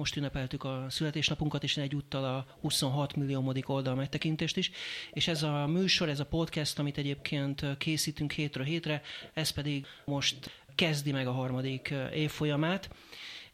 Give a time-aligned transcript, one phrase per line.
[0.00, 4.70] most ünnepeltük a születésnapunkat, és egyúttal a 26 milliómodik oldal megtekintést is.
[5.12, 10.50] És ez a műsor, ez a podcast, amit egyébként készítünk hétről hétre, ez pedig most
[10.74, 12.90] kezdi meg a harmadik évfolyamát.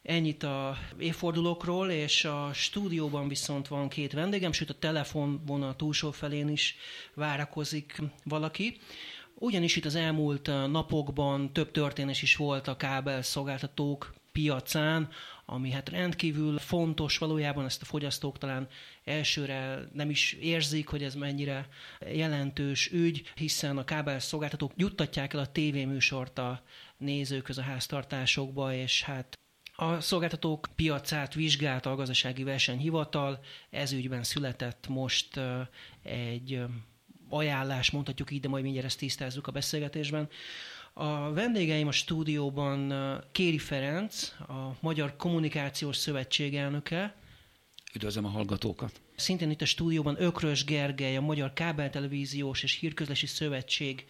[0.01, 6.49] Ennyit a évfordulókról, és a stúdióban viszont van két vendégem, sőt a telefonvonal túlsó felén
[6.49, 6.75] is
[7.13, 8.77] várakozik valaki.
[9.33, 15.09] Ugyanis itt az elmúlt napokban több történés is volt a kábel szolgáltatók piacán,
[15.49, 18.67] ami hát rendkívül fontos, valójában ezt a fogyasztók talán
[19.03, 21.67] elsőre nem is érzik, hogy ez mennyire
[22.13, 26.63] jelentős ügy, hiszen a kábel szolgáltatók juttatják el a tévéműsort a
[26.97, 29.37] nézőköz a háztartásokba, és hát
[29.75, 35.39] a szolgáltatók piacát vizsgálta a gazdasági versenyhivatal, ez ügyben született most
[36.03, 36.63] egy
[37.29, 40.29] ajánlás, mondhatjuk így, de majd mindjárt ezt tisztázzuk a beszélgetésben.
[40.99, 42.93] A vendégeim a stúdióban
[43.31, 47.15] Kéri Ferenc, a Magyar Kommunikációs Szövetség elnöke.
[47.93, 49.01] Üdvözlöm a hallgatókat!
[49.15, 54.05] Szintén itt a stúdióban Ökrös Gergely, a Magyar Kábeltelevíziós és Hírközlési Szövetség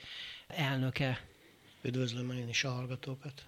[0.47, 1.25] elnöke.
[1.81, 3.45] Üdvözlöm én is a hallgatókat!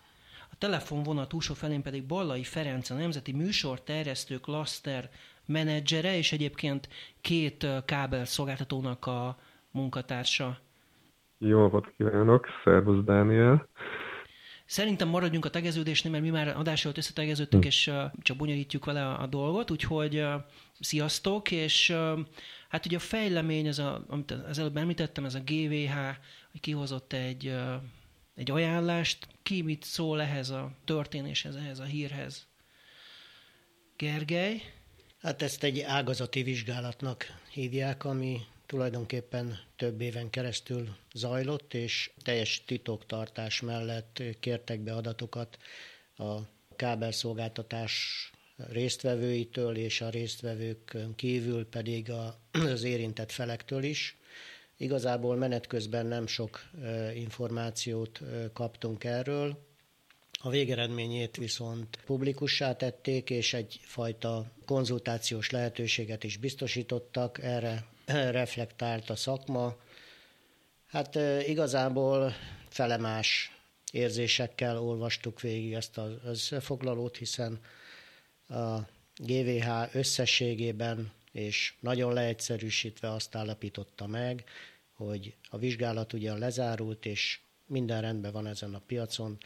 [0.51, 5.09] A telefonvonal túlsó felén pedig Ballai Ferenc, a Nemzeti Műsor Terjesztő Klaszter
[5.45, 6.89] menedzsere, és egyébként
[7.21, 9.39] két kábel szolgáltatónak a
[9.71, 10.67] munkatársa.
[11.41, 13.67] Jó napot kívánok, szervusz Dániel.
[14.65, 17.69] Szerintem maradjunk a tegeződésnél, mert mi már adás előtt összetegeződtünk, hm.
[17.69, 20.25] és csak bonyolítjuk vele a, a dolgot, úgyhogy
[20.79, 21.95] sziasztok, és
[22.69, 25.95] hát ugye a fejlemény, ez a, amit az előbb említettem, ez a GVH,
[26.51, 27.55] hogy kihozott egy,
[28.35, 32.47] egy ajánlást, ki mit szól ehhez a történéshez, ehhez a hírhez?
[33.97, 34.61] Gergely?
[35.21, 43.61] Hát ezt egy ágazati vizsgálatnak hívják, ami tulajdonképpen több éven keresztül zajlott, és teljes titoktartás
[43.61, 45.57] mellett kértek be adatokat
[46.17, 46.37] a
[46.75, 47.93] kábelszolgáltatás
[48.55, 52.11] résztvevőitől, és a résztvevők kívül pedig
[52.51, 54.17] az érintett felektől is.
[54.77, 56.69] Igazából menet közben nem sok
[57.13, 58.21] információt
[58.53, 59.67] kaptunk erről,
[60.41, 67.43] a végeredményét viszont publikussá tették, és egyfajta konzultációs lehetőséget is biztosítottak.
[67.43, 67.85] Erre
[68.39, 69.75] reflektált a szakma.
[70.87, 71.15] Hát
[71.47, 72.33] igazából
[72.69, 73.51] felemás
[73.91, 77.59] érzésekkel olvastuk végig ezt az összefoglalót, hiszen
[78.47, 78.77] a
[79.15, 84.43] GVH összességében és nagyon leegyszerűsítve azt állapította meg,
[84.93, 89.37] hogy a vizsgálat ugyan lezárult, és minden rendben van ezen a piacon,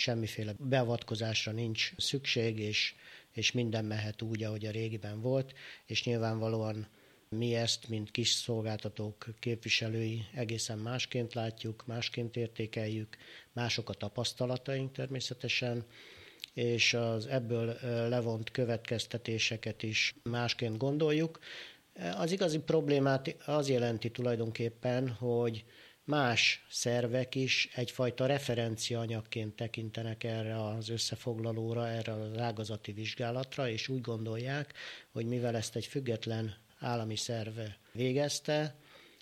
[0.00, 2.94] semmiféle beavatkozásra nincs szükség, és,
[3.32, 5.54] és minden mehet úgy, ahogy a régiben volt,
[5.86, 6.88] és nyilvánvalóan
[7.28, 13.16] mi ezt, mint kis szolgáltatók képviselői egészen másként látjuk, másként értékeljük,
[13.52, 15.84] mások a tapasztalataink természetesen,
[16.54, 17.76] és az ebből
[18.08, 21.38] levont következtetéseket is másként gondoljuk.
[22.16, 25.64] Az igazi problémát az jelenti tulajdonképpen, hogy
[26.10, 34.00] más szervek is egyfajta referenciaanyagként tekintenek erre az összefoglalóra, erre az ágazati vizsgálatra, és úgy
[34.00, 34.74] gondolják,
[35.12, 38.74] hogy mivel ezt egy független állami szerve végezte,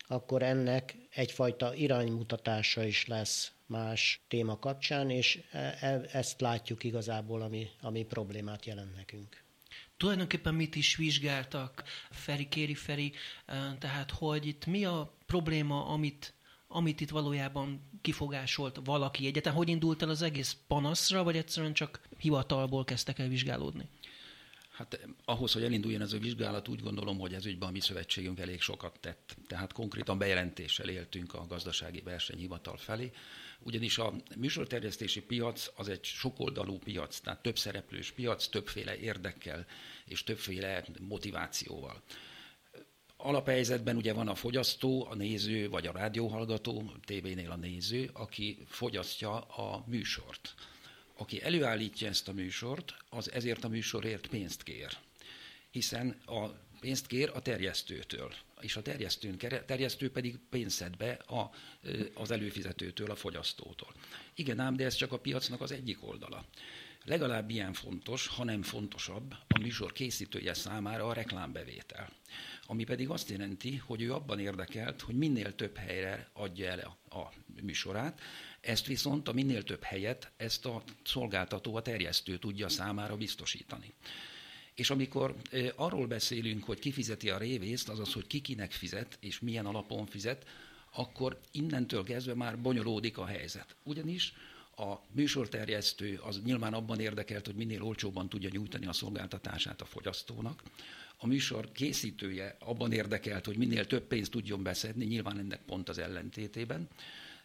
[0.07, 7.41] akkor ennek egyfajta iránymutatása is lesz más téma kapcsán, és e, e, ezt látjuk igazából,
[7.41, 9.43] ami, ami problémát jelent nekünk.
[9.97, 13.13] Tulajdonképpen mit is vizsgáltak Feri, Kéri Feri,
[13.79, 16.33] tehát hogy itt mi a probléma, amit,
[16.71, 19.53] amit itt valójában kifogásolt valaki egyetem?
[19.53, 23.89] Hogy indult el az egész panaszra, vagy egyszerűen csak hivatalból kezdtek el vizsgálódni?
[24.71, 28.39] Hát ahhoz, hogy elinduljon ez a vizsgálat, úgy gondolom, hogy ez ügyben a mi szövetségünk
[28.39, 29.37] elég sokat tett.
[29.47, 33.11] Tehát konkrétan bejelentéssel éltünk a gazdasági versenyhivatal felé,
[33.59, 39.65] ugyanis a műsorterjesztési piac az egy sokoldalú piac, tehát több szereplős piac, többféle érdekkel
[40.05, 42.01] és többféle motivációval.
[43.21, 49.39] Alaphelyzetben ugye van a fogyasztó, a néző, vagy a rádióhallgató, tévénél a néző, aki fogyasztja
[49.39, 50.55] a műsort
[51.19, 54.97] aki előállítja ezt a műsort, az ezért a műsorért pénzt kér.
[55.71, 56.47] Hiszen a
[56.79, 61.51] pénzt kér a terjesztőtől, és a terjesztőn, terjesztő pedig pénzt be a,
[62.13, 63.93] az előfizetőtől, a fogyasztótól.
[64.33, 66.45] Igen ám, de ez csak a piacnak az egyik oldala.
[67.03, 72.09] Legalább ilyen fontos, ha nem fontosabb, a műsor készítője számára a reklámbevétel.
[72.71, 77.19] Ami pedig azt jelenti, hogy ő abban érdekelt, hogy minél több helyre adja el a,
[77.19, 77.31] a
[77.61, 78.21] műsorát,
[78.61, 83.93] ezt viszont a minél több helyet, ezt a szolgáltató, a terjesztő tudja számára biztosítani.
[84.73, 85.35] És amikor
[85.75, 90.05] arról beszélünk, hogy ki fizeti a révészt, azaz, hogy ki kinek fizet, és milyen alapon
[90.05, 90.45] fizet,
[90.91, 93.75] akkor innentől kezdve már bonyolódik a helyzet.
[93.83, 94.33] Ugyanis
[94.75, 100.63] a műsorterjesztő az nyilván abban érdekelt, hogy minél olcsóbban tudja nyújtani a szolgáltatását a fogyasztónak.
[101.21, 105.97] A műsor készítője abban érdekelt, hogy minél több pénzt tudjon beszedni, nyilván ennek pont az
[105.97, 106.87] ellentétében,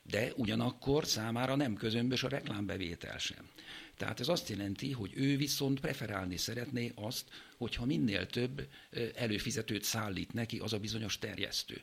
[0.02, 3.48] de ugyanakkor számára nem közömbös a reklámbevétel sem.
[3.96, 7.24] Tehát ez azt jelenti, hogy ő viszont preferálni szeretné azt,
[7.56, 8.68] hogyha minél több
[9.14, 11.80] előfizetőt szállít neki az a bizonyos terjesztő.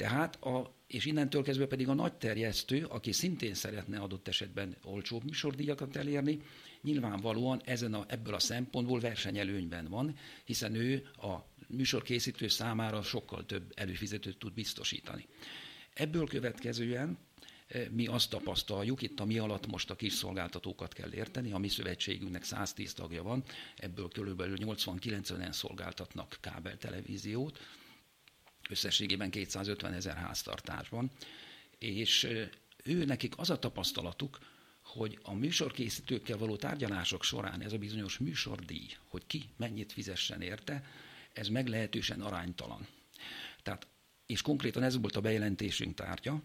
[0.00, 5.24] Tehát, a, és innentől kezdve pedig a nagy terjesztő, aki szintén szeretne adott esetben olcsóbb
[5.24, 6.40] műsordíjakat elérni,
[6.82, 13.72] nyilvánvalóan ezen a, ebből a szempontból versenyelőnyben van, hiszen ő a műsorkészítő számára sokkal több
[13.74, 15.26] előfizetőt tud biztosítani.
[15.94, 17.18] Ebből következően
[17.68, 21.58] e, mi azt tapasztaljuk, itt a mi alatt most a kis szolgáltatókat kell érteni, a
[21.58, 23.42] mi szövetségünknek 110 tagja van,
[23.76, 24.42] ebből kb.
[24.42, 27.58] 80-90-en szolgáltatnak kábeltelevíziót,
[28.70, 31.10] összességében 250 ezer háztartásban,
[31.78, 32.28] és
[32.84, 34.38] ő nekik az a tapasztalatuk,
[34.82, 40.84] hogy a műsorkészítőkkel való tárgyalások során ez a bizonyos műsordíj, hogy ki mennyit fizessen érte,
[41.32, 42.86] ez meglehetősen aránytalan.
[43.62, 43.86] Tehát,
[44.26, 46.42] és konkrétan ez volt a bejelentésünk tárgya,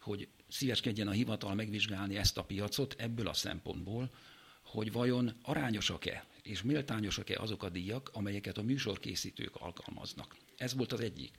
[0.00, 4.10] hogy szíveskedjen a hivatal megvizsgálni ezt a piacot ebből a szempontból,
[4.62, 10.36] hogy vajon arányosak-e és méltányosak-e azok a díjak, amelyeket a műsorkészítők alkalmaznak.
[10.56, 11.34] Ez volt az egyik.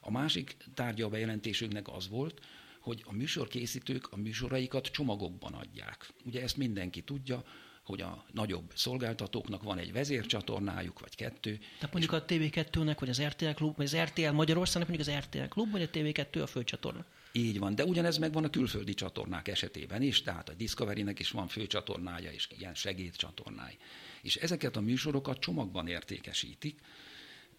[0.00, 2.40] A másik tárgya a bejelentésünknek az volt,
[2.80, 6.12] hogy a műsorkészítők a műsoraikat csomagokban adják.
[6.24, 7.44] Ugye ezt mindenki tudja,
[7.84, 11.58] hogy a nagyobb szolgáltatóknak van egy vezércsatornájuk, vagy kettő.
[11.78, 15.48] Tehát mondjuk a TV2-nek, vagy az RTL Klub, vagy az RTL Magyarországnak mondjuk az RTL
[15.48, 17.04] Klub, vagy a TV2 a főcsatorna.
[17.32, 21.48] Így van, de ugyanez megvan a külföldi csatornák esetében is, tehát a Discovery-nek is van
[21.48, 23.76] főcsatornája és ilyen segédcsatornái.
[24.22, 26.80] És ezeket a műsorokat csomagban értékesítik,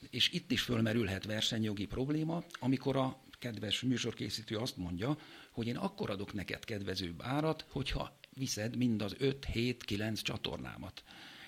[0.09, 5.18] és itt is fölmerülhet versenyjogi probléma, amikor a kedves műsorkészítő azt mondja,
[5.51, 11.03] hogy én akkor adok neked kedvezőbb árat, hogyha viszed mind az 5-7-9 csatornámat.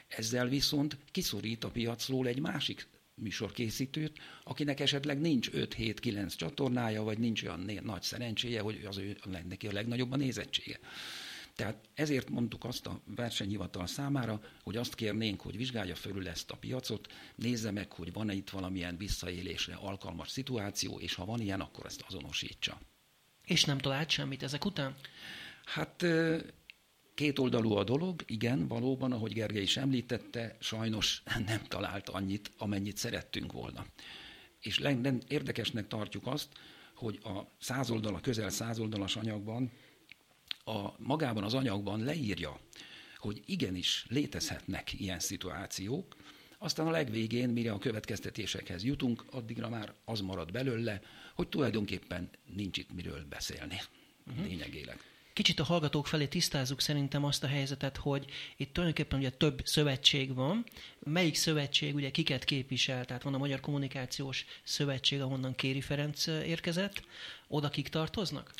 [0.07, 7.43] Ezzel viszont kiszorít a piacról egy másik műsorkészítőt, akinek esetleg nincs 5-7-9 csatornája, vagy nincs
[7.43, 9.17] olyan nagy szerencséje, hogy az ő
[9.47, 10.79] neki a legnagyobb a nézettsége.
[11.55, 16.55] Tehát ezért mondtuk azt a versenyhivatal számára, hogy azt kérnénk, hogy vizsgálja fölül ezt a
[16.55, 21.85] piacot, nézze meg, hogy van-e itt valamilyen visszaélésre alkalmas szituáció, és ha van ilyen, akkor
[21.85, 22.79] ezt azonosítsa.
[23.45, 24.95] És nem talált semmit ezek után?
[25.65, 26.05] Hát
[27.13, 32.97] két oldalú a dolog, igen, valóban, ahogy Gergely is említette, sajnos nem talált annyit, amennyit
[32.97, 33.85] szerettünk volna.
[34.59, 34.81] És
[35.27, 36.47] érdekesnek tartjuk azt,
[36.95, 39.71] hogy a százoldal, a közel százoldalas anyagban
[40.63, 42.59] a, magában az anyagban leírja,
[43.17, 46.15] hogy igenis létezhetnek ilyen szituációk,
[46.57, 51.01] aztán a legvégén, mire a következtetésekhez jutunk, addigra már az marad belőle,
[51.35, 53.81] hogy tulajdonképpen nincs itt miről beszélni
[54.27, 54.45] uh-huh.
[54.45, 54.99] lényegileg.
[55.33, 58.25] Kicsit a hallgatók felé tisztázzuk szerintem azt a helyzetet, hogy
[58.57, 60.65] itt tulajdonképpen ugye több szövetség van.
[60.99, 63.05] Melyik szövetség ugye kiket képvisel?
[63.05, 67.03] Tehát van a Magyar Kommunikációs Szövetség, ahonnan Kéri Ferenc érkezett.
[67.47, 68.53] Oda kik tartoznak?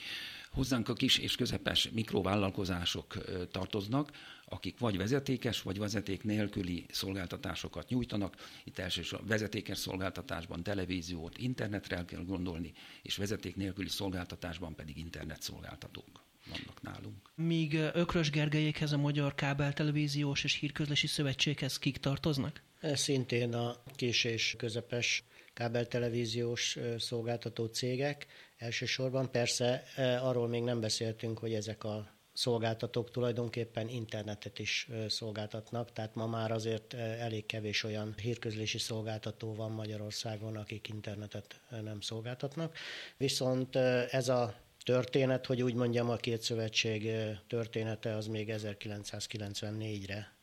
[0.54, 3.18] Hozzánk a kis és közepes mikrovállalkozások
[3.52, 4.12] tartoznak,
[4.46, 8.36] akik vagy vezetékes, vagy vezeték nélküli szolgáltatásokat nyújtanak.
[8.64, 16.24] Itt elsősorban vezetékes szolgáltatásban televíziót, internetre kell gondolni, és vezeték nélküli szolgáltatásban pedig internet szolgáltatók
[16.50, 17.30] vannak nálunk.
[17.36, 22.62] Míg Ökrös Gergelyékhez a Magyar Kábel Televíziós és Hírközlési Szövetséghez kik tartoznak?
[22.94, 28.28] Szintén a kis és közepes kábeltelevíziós szolgáltató cégek
[28.64, 29.32] elsősorban.
[29.32, 29.84] Persze
[30.22, 36.52] arról még nem beszéltünk, hogy ezek a szolgáltatók tulajdonképpen internetet is szolgáltatnak, tehát ma már
[36.52, 42.78] azért elég kevés olyan hírközlési szolgáltató van Magyarországon, akik internetet nem szolgáltatnak.
[43.18, 43.76] Viszont
[44.10, 47.12] ez a történet, hogy úgy mondjam, a két szövetség
[47.48, 50.34] története az még 1994-re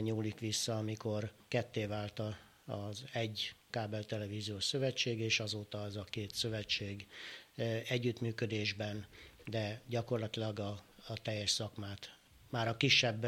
[0.00, 2.22] nyúlik vissza, amikor ketté vált
[2.64, 7.06] az egy kábeltelevíziós szövetség, és azóta az a két szövetség
[7.88, 9.06] együttműködésben,
[9.46, 12.18] de gyakorlatilag a, a teljes szakmát
[12.50, 13.26] már a kisebb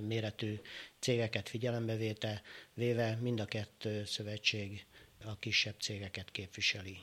[0.00, 0.60] méretű
[0.98, 2.42] cégeket figyelembe véte,
[2.74, 4.86] véve mind a kettő szövetség
[5.24, 6.98] a kisebb cégeket képviseli.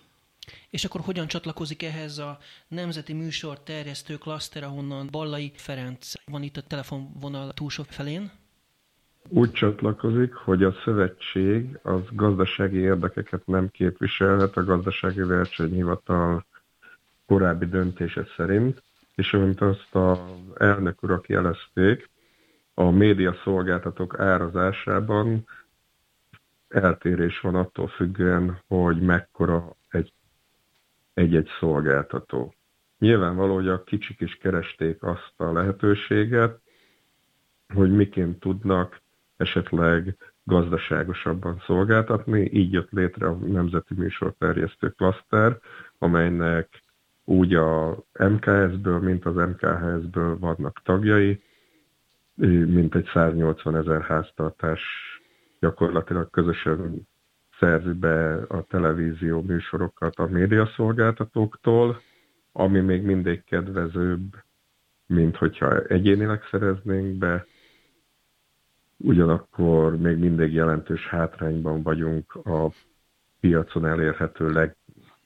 [0.70, 6.58] És akkor hogyan csatlakozik ehhez a Nemzeti Műsor terjesztő klaszter, ahonnan Ballai Ferenc van itt
[6.58, 8.32] a telefonvonal túlsó felén?
[9.30, 16.46] Úgy csatlakozik, hogy a szövetség az gazdasági érdekeket nem képviselhet a gazdasági versenyhivatal
[17.26, 18.84] korábbi döntése szerint,
[19.16, 20.20] és amint azt az
[20.56, 22.10] elnök urak jelezték,
[22.74, 25.48] a média szolgáltatók árazásában
[26.68, 30.14] eltérés van attól függően, hogy mekkora egy,
[31.14, 32.54] egy-egy szolgáltató.
[33.00, 36.60] Nyilvánvaló, hogy a kicsik is keresték azt a lehetőséget,
[37.74, 39.04] hogy miként tudnak
[39.38, 42.50] esetleg gazdaságosabban szolgáltatni.
[42.52, 45.60] Így jött létre a Nemzeti Műsorterjesztő Klaszter,
[45.98, 46.84] amelynek
[47.24, 51.42] úgy a MKS-ből, mint az MKHS-ből vannak tagjai,
[52.66, 54.82] mint egy 180 ezer háztartás
[55.60, 57.08] gyakorlatilag közösen
[57.60, 62.02] szerzi be a televízió műsorokat a médiaszolgáltatóktól,
[62.52, 64.36] ami még mindig kedvezőbb,
[65.06, 67.46] mint hogyha egyénileg szereznénk be,
[68.98, 72.72] ugyanakkor még mindig jelentős hátrányban vagyunk a
[73.40, 74.76] piacon elérhető leg,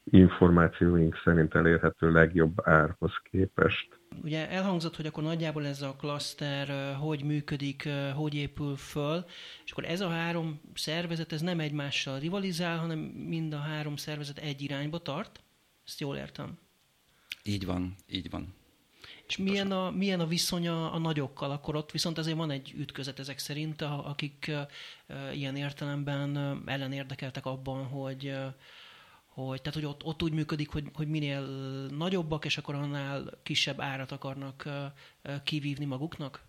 [0.03, 3.99] információink szerint elérhető legjobb árhoz képest.
[4.23, 9.25] Ugye elhangzott, hogy akkor nagyjából ez a klaszter hogy működik, hogy épül föl,
[9.65, 14.37] és akkor ez a három szervezet, ez nem egymással rivalizál, hanem mind a három szervezet
[14.37, 15.43] egy irányba tart?
[15.85, 16.57] Ezt jól értem?
[17.43, 18.53] Így van, így van.
[19.29, 21.51] És milyen a, milyen a viszonya a nagyokkal?
[21.51, 24.51] Akkor ott viszont azért van egy ütközet ezek szerint, akik
[25.33, 28.33] ilyen értelemben ellenérdekeltek abban, hogy
[29.25, 31.41] hogy, tehát, hogy ott, ott úgy működik, hogy, hogy minél
[31.87, 34.69] nagyobbak, és akkor annál kisebb árat akarnak
[35.43, 36.47] kivívni maguknak?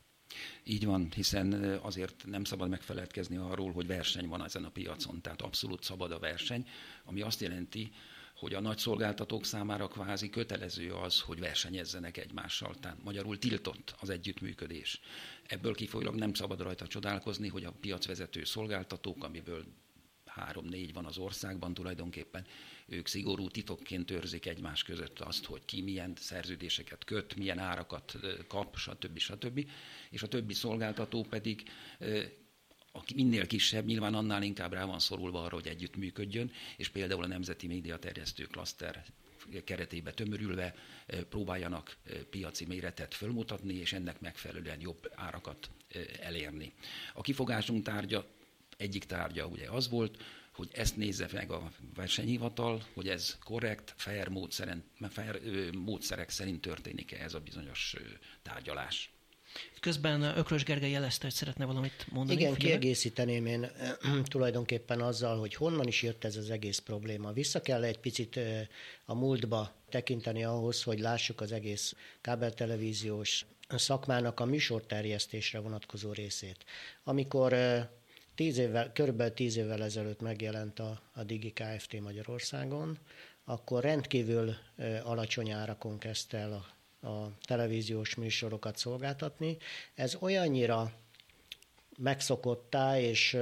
[0.65, 5.43] Így van, hiszen azért nem szabad megfeledkezni arról, hogy verseny van ezen a piacon, tehát
[5.43, 6.67] abszolút szabad a verseny,
[7.05, 7.93] ami azt jelenti,
[8.41, 14.11] hogy a nagy szolgáltatók számára kvázi kötelező az, hogy versenyezzenek egymással, tehát magyarul tiltott az
[14.11, 15.01] együttműködés.
[15.47, 19.65] Ebből kifolyólag nem szabad rajta csodálkozni, hogy a piacvezető szolgáltatók, amiből
[20.25, 22.47] három-négy van az országban tulajdonképpen,
[22.87, 28.19] ők szigorú titokként őrzik egymás között azt, hogy ki milyen szerződéseket köt, milyen árakat
[28.49, 29.19] kap, stb.
[29.19, 29.69] stb.
[30.11, 31.63] És a többi szolgáltató pedig
[32.93, 37.27] aki minél kisebb, nyilván annál inkább rá van szorulva arra, hogy együttműködjön, és például a
[37.27, 39.05] Nemzeti Média Terjesztő Klaszter
[39.65, 40.75] keretébe tömörülve
[41.29, 41.97] próbáljanak
[42.31, 45.71] piaci méretet fölmutatni, és ennek megfelelően jobb árakat
[46.21, 46.73] elérni.
[47.15, 48.27] A kifogásunk tárgya,
[48.77, 54.29] egyik tárgya ugye az volt, hogy ezt nézze meg a versenyhivatal, hogy ez korrekt, fair,
[54.29, 55.41] módszeren, fair
[55.75, 57.97] módszerek szerint történik-e ez a bizonyos
[58.43, 59.11] tárgyalás.
[59.81, 62.41] Közben Ökrös Gergely jelezte, hogy szeretne valamit mondani.
[62.41, 62.79] Igen, Figyelme?
[62.79, 63.71] kiegészíteném én
[64.25, 67.33] tulajdonképpen azzal, hogy honnan is jött ez az egész probléma.
[67.33, 68.41] Vissza kell egy picit
[69.05, 76.65] a múltba tekinteni ahhoz, hogy lássuk az egész kábeltelevíziós szakmának a műsorterjesztésre vonatkozó részét.
[77.05, 77.57] Amikor
[78.35, 82.01] tíz évvel, körülbelül tíz évvel ezelőtt megjelent a, a Digi Kft.
[82.01, 82.99] Magyarországon,
[83.45, 84.55] akkor rendkívül
[85.03, 86.67] alacsony árakon kezdte el a,
[87.03, 89.57] a televíziós műsorokat szolgáltatni.
[89.95, 90.93] Ez olyannyira
[91.99, 93.37] megszokottá és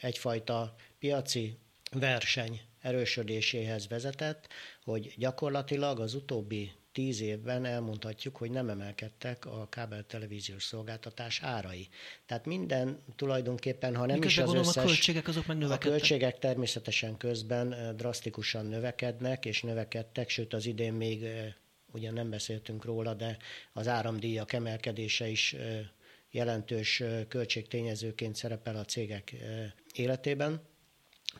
[0.00, 1.58] egyfajta piaci
[1.90, 4.48] verseny erősödéséhez vezetett,
[4.84, 11.88] hogy gyakorlatilag az utóbbi tíz évben elmondhatjuk, hogy nem emelkedtek a kábel televíziós szolgáltatás árai.
[12.26, 14.82] Tehát minden tulajdonképpen, ha nem Miközben is az összes...
[14.82, 20.92] a költségek azok meg A költségek természetesen közben drasztikusan növekednek, és növekedtek, sőt az idén
[20.92, 21.24] még
[21.92, 23.36] ugyan nem beszéltünk róla, de
[23.72, 25.56] az áramdíjak emelkedése is
[26.30, 29.34] jelentős költségtényezőként szerepel a cégek
[29.94, 30.60] életében.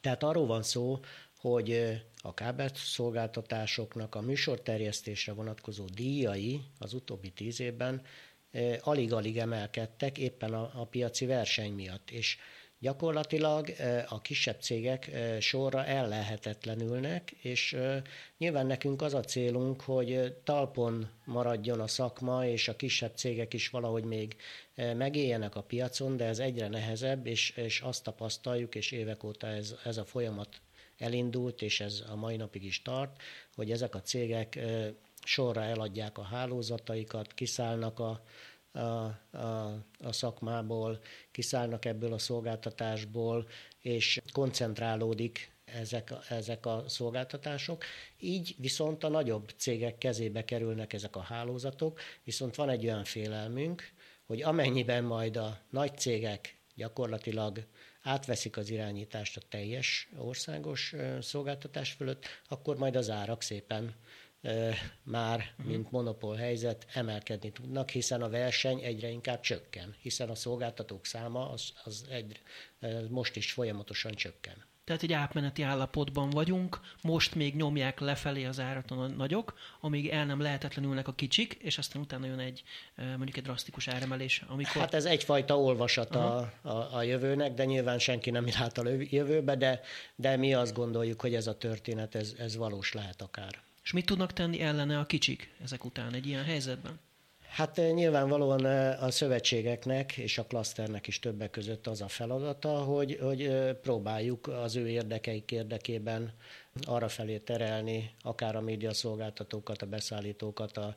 [0.00, 1.00] Tehát arról van szó,
[1.36, 8.02] hogy a kábelt szolgáltatásoknak a műsorterjesztésre vonatkozó díjai az utóbbi tíz évben
[8.80, 12.36] alig-alig emelkedtek éppen a, a piaci verseny miatt, és
[12.82, 13.74] gyakorlatilag
[14.08, 15.10] a kisebb cégek
[15.40, 17.76] sorra ellehetetlenülnek, és
[18.38, 23.68] nyilván nekünk az a célunk, hogy talpon maradjon a szakma, és a kisebb cégek is
[23.68, 24.36] valahogy még
[24.74, 29.74] megéljenek a piacon, de ez egyre nehezebb, és, és azt tapasztaljuk, és évek óta ez,
[29.84, 30.60] ez a folyamat
[30.98, 33.22] elindult, és ez a mai napig is tart,
[33.54, 34.58] hogy ezek a cégek
[35.24, 38.22] sorra eladják a hálózataikat, kiszállnak a,
[38.72, 41.00] a, a, a szakmából,
[41.30, 43.48] kiszállnak ebből a szolgáltatásból,
[43.80, 47.84] és koncentrálódik ezek, ezek a szolgáltatások.
[48.18, 53.92] Így viszont a nagyobb cégek kezébe kerülnek ezek a hálózatok, viszont van egy olyan félelmünk,
[54.26, 57.66] hogy amennyiben majd a nagy cégek gyakorlatilag
[58.02, 63.94] átveszik az irányítást a teljes országos szolgáltatás fölött, akkor majd az árak szépen
[65.02, 71.06] már, mint monopól helyzet, emelkedni tudnak, hiszen a verseny egyre inkább csökken, hiszen a szolgáltatók
[71.06, 72.40] száma az, az egy,
[73.08, 74.70] most is folyamatosan csökken.
[74.84, 80.26] Tehát egy átmeneti állapotban vagyunk, most még nyomják lefelé az árat a nagyok, amíg el
[80.26, 82.62] nem lehetetlenülnek a kicsik, és aztán utána jön egy
[82.96, 84.44] mondjuk egy drasztikus áremelés.
[84.48, 84.80] Amikor...
[84.80, 89.56] Hát ez egyfajta olvasat a, a, a jövőnek, de nyilván senki nem lát a jövőbe,
[89.56, 89.80] de,
[90.16, 93.62] de mi azt gondoljuk, hogy ez a történet, ez, ez valós lehet akár.
[93.82, 97.00] És mit tudnak tenni ellene a kicsik ezek után egy ilyen helyzetben?
[97.52, 102.78] Hát eh, nyilvánvalóan eh, a szövetségeknek és a klaszternek is többek között az a feladata,
[102.78, 106.32] hogy, hogy eh, próbáljuk az ő érdekeik érdekében
[106.82, 110.96] arra felé terelni, akár a médiaszolgáltatókat, a beszállítókat, a,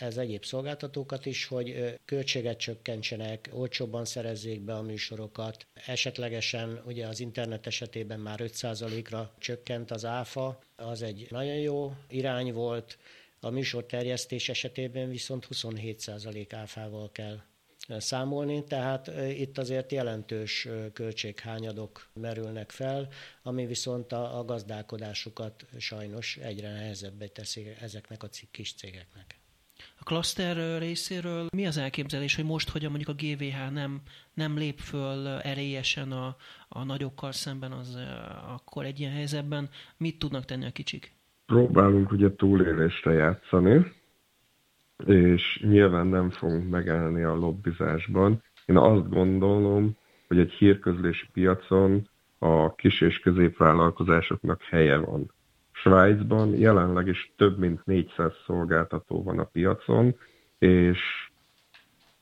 [0.00, 5.66] az egyéb szolgáltatókat is, hogy költséget csökkentsenek, olcsóbban szerezzék be a műsorokat.
[5.86, 12.52] Esetlegesen ugye az internet esetében már 5%-ra csökkent az áfa, az egy nagyon jó irány
[12.52, 12.98] volt,
[13.40, 17.40] a műsor terjesztés esetében viszont 27% áfával kell
[17.88, 23.08] számolni, tehát itt azért jelentős költséghányadok merülnek fel,
[23.42, 29.38] ami viszont a, a gazdálkodásukat sajnos egyre nehezebbé teszi ezeknek a kis cégeknek.
[29.98, 34.00] A klaszter részéről mi az elképzelés, hogy most, hogy mondjuk a GVH nem,
[34.34, 36.36] nem lép föl erélyesen a,
[36.68, 37.98] a nagyokkal szemben, az
[38.54, 41.12] akkor egy ilyen helyzetben mit tudnak tenni a kicsik?
[41.46, 43.92] Próbálunk ugye túlélésre játszani,
[45.06, 48.42] és nyilván nem fogunk megállni a lobbizásban.
[48.66, 49.96] Én azt gondolom,
[50.28, 52.08] hogy egy hírközlési piacon
[52.38, 55.32] a kis és középvállalkozásoknak helye van.
[55.72, 60.14] Svájcban jelenleg is több mint 400 szolgáltató van a piacon,
[60.58, 61.00] és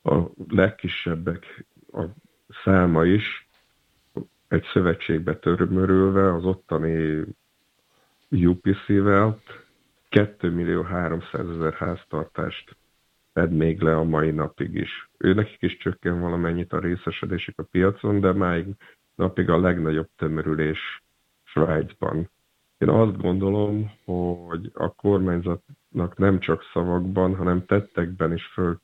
[0.02, 2.04] a legkisebbek a
[2.64, 3.48] száma is
[4.48, 7.24] egy szövetségbe törmörülve az ottani
[8.30, 9.40] UPC-vel
[10.12, 12.76] 2 millió 300 ezer háztartást
[13.32, 15.10] fed még le a mai napig is.
[15.18, 18.66] Ő nekik is csökken valamennyit a részesedésük a piacon, de máig
[19.14, 21.02] napig a legnagyobb tömörülés
[21.42, 22.30] Svájcban.
[22.78, 28.80] Én azt gondolom, hogy a kormányzatnak nem csak szavakban, hanem tettekben is föl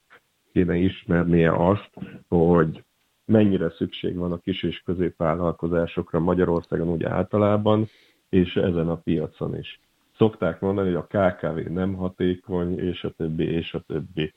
[0.53, 1.91] kéne ismernie azt,
[2.29, 2.85] hogy
[3.25, 7.87] mennyire szükség van a kis és középvállalkozásokra Magyarországon úgy általában,
[8.29, 9.81] és ezen a piacon is
[10.19, 14.35] szokták mondani, hogy a KKV nem hatékony, és a többi, és a többi.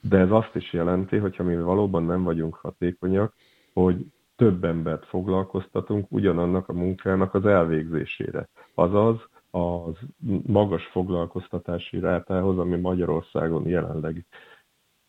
[0.00, 3.34] De ez azt is jelenti, hogy ha mi valóban nem vagyunk hatékonyak,
[3.72, 8.48] hogy több embert foglalkoztatunk ugyanannak a munkának az elvégzésére.
[8.74, 9.94] Azaz az
[10.46, 14.24] magas foglalkoztatási rátához, ami Magyarországon jelenleg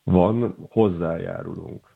[0.04, 1.96] van, hozzájárulunk.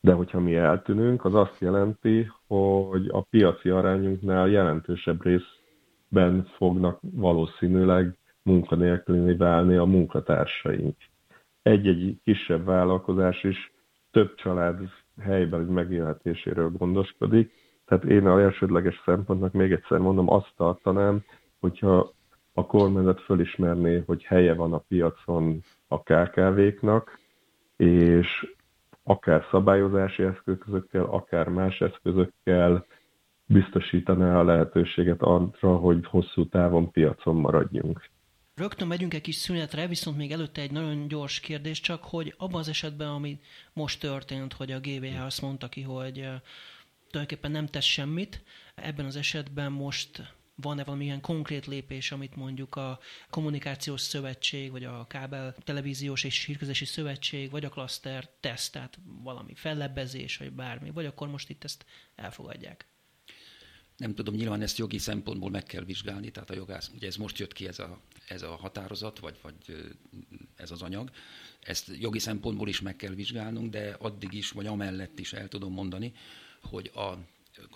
[0.00, 5.64] De hogyha mi eltűnünk, az azt jelenti, hogy a piaci arányunknál jelentősebb rész
[6.08, 10.96] ben fognak valószínűleg munkanélkülni válni a munkatársaink.
[11.62, 13.72] Egy-egy kisebb vállalkozás is
[14.10, 14.78] több család
[15.20, 17.52] helyben megélhetéséről gondoskodik,
[17.84, 21.24] tehát én a elsődleges szempontnak még egyszer mondom, azt tartanám,
[21.60, 22.12] hogyha
[22.54, 27.18] a kormányzat fölismerné, hogy helye van a piacon a KKV-knak,
[27.76, 28.56] és
[29.02, 32.86] akár szabályozási eszközökkel, akár más eszközökkel
[33.46, 38.08] biztosítaná a lehetőséget arra, hogy hosszú távon piacon maradjunk.
[38.54, 42.60] Rögtön megyünk egy kis szünetre, viszont még előtte egy nagyon gyors kérdés csak, hogy abban
[42.60, 43.40] az esetben, ami
[43.72, 46.14] most történt, hogy a GVH azt mondta ki, hogy
[47.10, 48.42] tulajdonképpen nem tesz semmit,
[48.74, 52.98] ebben az esetben most van-e valamilyen konkrét lépés, amit mondjuk a
[53.30, 59.54] kommunikációs szövetség, vagy a kábel televíziós és hírközési szövetség, vagy a klaszter tesz, tehát valami
[59.54, 62.86] fellebbezés, vagy bármi, vagy akkor most itt ezt elfogadják?
[63.96, 67.38] Nem tudom, nyilván ezt jogi szempontból meg kell vizsgálni, tehát a jogász, ugye ez most
[67.38, 69.54] jött ki ez a, ez a határozat, vagy, vagy
[70.56, 71.10] ez az anyag,
[71.60, 75.72] ezt jogi szempontból is meg kell vizsgálnunk, de addig is, vagy amellett is el tudom
[75.72, 76.12] mondani,
[76.62, 77.18] hogy a,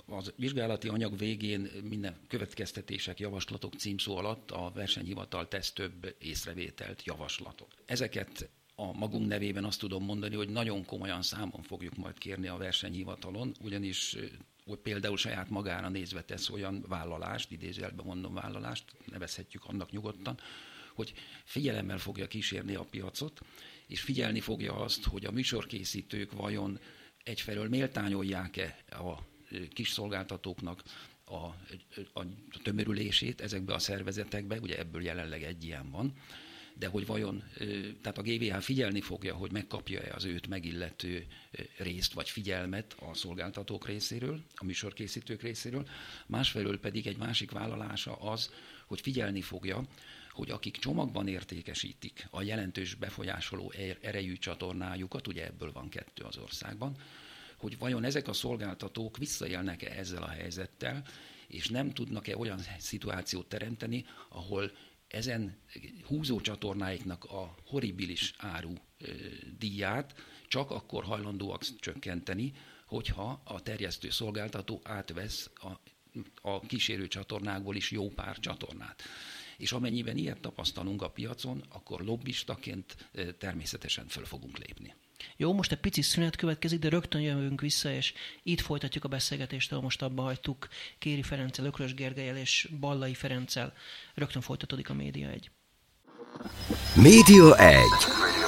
[0.06, 7.74] az vizsgálati anyag végén minden következtetések, javaslatok címszó alatt a versenyhivatal tesz több észrevételt, javaslatot.
[7.86, 12.56] Ezeket a magunk nevében azt tudom mondani, hogy nagyon komolyan számon fogjuk majd kérni a
[12.56, 14.16] versenyhivatalon, ugyanis
[14.82, 20.38] például saját magára nézve tesz olyan vállalást, idézőjelben mondom vállalást, nevezhetjük annak nyugodtan,
[20.94, 21.12] hogy
[21.44, 23.40] figyelemmel fogja kísérni a piacot,
[23.86, 26.80] és figyelni fogja azt, hogy a műsorkészítők vajon
[27.24, 29.18] egyfelől méltányolják-e a
[29.72, 30.82] kis szolgáltatóknak
[31.24, 31.46] a,
[32.20, 32.26] a
[32.62, 36.14] tömörülését ezekbe a szervezetekbe, ugye ebből jelenleg egy ilyen van,
[36.80, 37.44] de hogy vajon,
[38.02, 41.26] tehát a GVH figyelni fogja, hogy megkapja-e az őt megillető
[41.76, 45.88] részt vagy figyelmet a szolgáltatók részéről, a műsorkészítők részéről,
[46.26, 48.50] másfelől pedig egy másik vállalása az,
[48.86, 49.84] hogy figyelni fogja,
[50.30, 56.36] hogy akik csomagban értékesítik a jelentős befolyásoló er-, erejű csatornájukat, ugye ebből van kettő az
[56.36, 56.96] országban,
[57.56, 61.02] hogy vajon ezek a szolgáltatók visszaélnek-e ezzel a helyzettel,
[61.46, 64.72] és nem tudnak-e olyan szituációt teremteni, ahol
[65.10, 65.58] ezen
[66.06, 68.72] húzó csatornáiknak a horribilis áru
[69.58, 70.14] díját
[70.48, 72.52] csak akkor hajlandóak csökkenteni,
[72.86, 75.80] hogyha a terjesztő szolgáltató átvesz a,
[76.42, 79.02] a kísérő csatornákból is jó pár csatornát.
[79.56, 84.94] És amennyiben ilyet tapasztalunk a piacon, akkor lobbistaként természetesen föl fogunk lépni.
[85.36, 89.70] Jó, most egy pici szünet következik, de rögtön jövünk vissza, és itt folytatjuk a beszélgetést,
[89.70, 93.72] ahol most abba hagytuk Kéri Ferenccel, Ökrös Gergelyel és Ballai Ferenccel.
[94.14, 95.50] Rögtön folytatódik a Média 1.
[96.94, 97.82] Média 1.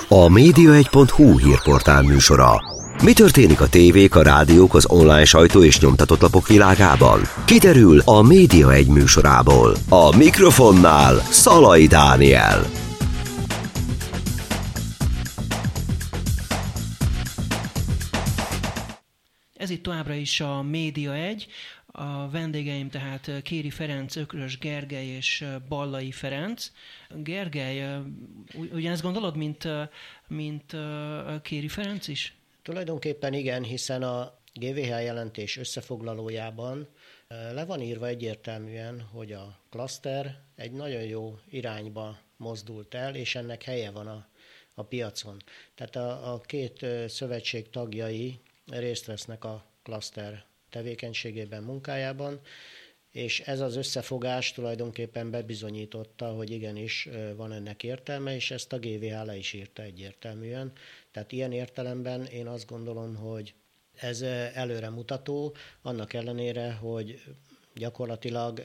[0.09, 2.61] A média1.hu hírportál műsora.
[3.03, 7.21] Mi történik a tévék, a rádiók, az online sajtó és nyomtatott lapok világában?
[7.45, 9.77] Kiderül a Média 1 műsorából.
[9.89, 12.82] A mikrofonnál Szalai Dániel.
[19.63, 21.47] Ez itt továbbra is a Média 1.
[21.87, 26.73] A vendégeim tehát Kéri Ferenc, Ökrös Gergely és Ballai Ferenc.
[27.15, 28.03] Gergely,
[28.73, 29.69] ugyanezt gondolod, mint,
[30.29, 30.77] mint
[31.43, 32.37] Kéri Ferenc is?
[32.63, 36.89] Tulajdonképpen igen, hiszen a GVH jelentés összefoglalójában
[37.29, 43.63] le van írva egyértelműen, hogy a klaszter egy nagyon jó irányba mozdult el, és ennek
[43.63, 44.27] helye van a,
[44.75, 45.37] a piacon.
[45.75, 52.41] Tehát a, a két szövetség tagjai részt vesznek a klaszter tevékenységében, munkájában,
[53.11, 59.25] és ez az összefogás tulajdonképpen bebizonyította, hogy igenis van ennek értelme, és ezt a GVH
[59.25, 60.73] le is írta egyértelműen.
[61.11, 63.55] Tehát ilyen értelemben én azt gondolom, hogy
[63.95, 64.23] ez
[64.55, 67.23] előremutató, annak ellenére, hogy
[67.75, 68.63] gyakorlatilag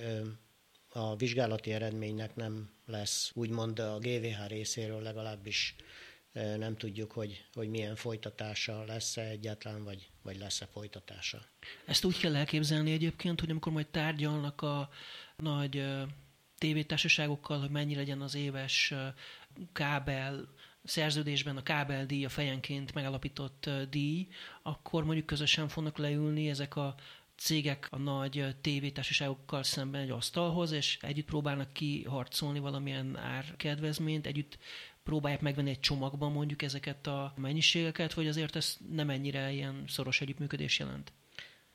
[0.90, 5.76] a vizsgálati eredménynek nem lesz, úgymond a GVH részéről legalábbis
[6.58, 11.46] nem tudjuk, hogy, hogy milyen folytatása lesz-e egyáltalán, vagy, vagy lesz-e folytatása.
[11.86, 14.90] Ezt úgy kell elképzelni egyébként, hogy amikor majd tárgyalnak a
[15.36, 15.86] nagy
[16.58, 18.94] tévétársaságokkal, hogy mennyi legyen az éves
[19.74, 20.48] kábel
[20.84, 24.28] szerződésben a kábeldíj, a fejenként megalapított díj,
[24.62, 26.96] akkor mondjuk közösen fognak leülni ezek a
[27.38, 34.58] cégek a nagy tévétársaságokkal szemben egy asztalhoz, és együtt próbálnak kiharcolni valamilyen árkedvezményt, együtt
[35.04, 40.22] próbálják megvenni egy csomagban mondjuk ezeket a mennyiségeket, vagy azért ez nem ennyire ilyen szoros
[40.22, 41.12] együttműködés jelent?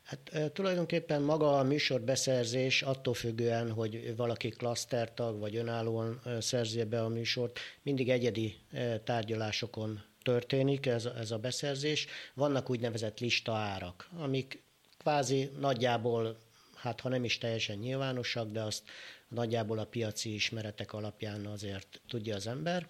[0.02, 7.08] Hát tulajdonképpen maga a műsorbeszerzés attól függően, hogy valaki klasztertag vagy önállóan szerzi be a
[7.08, 8.56] műsort, mindig egyedi
[9.04, 12.06] tárgyalásokon történik ez, ez a beszerzés.
[12.34, 14.62] Vannak úgynevezett lista árak, amik
[15.02, 16.36] kvázi nagyjából,
[16.74, 18.82] hát ha nem is teljesen nyilvánosak, de azt
[19.28, 22.88] nagyjából a piaci ismeretek alapján azért tudja az ember.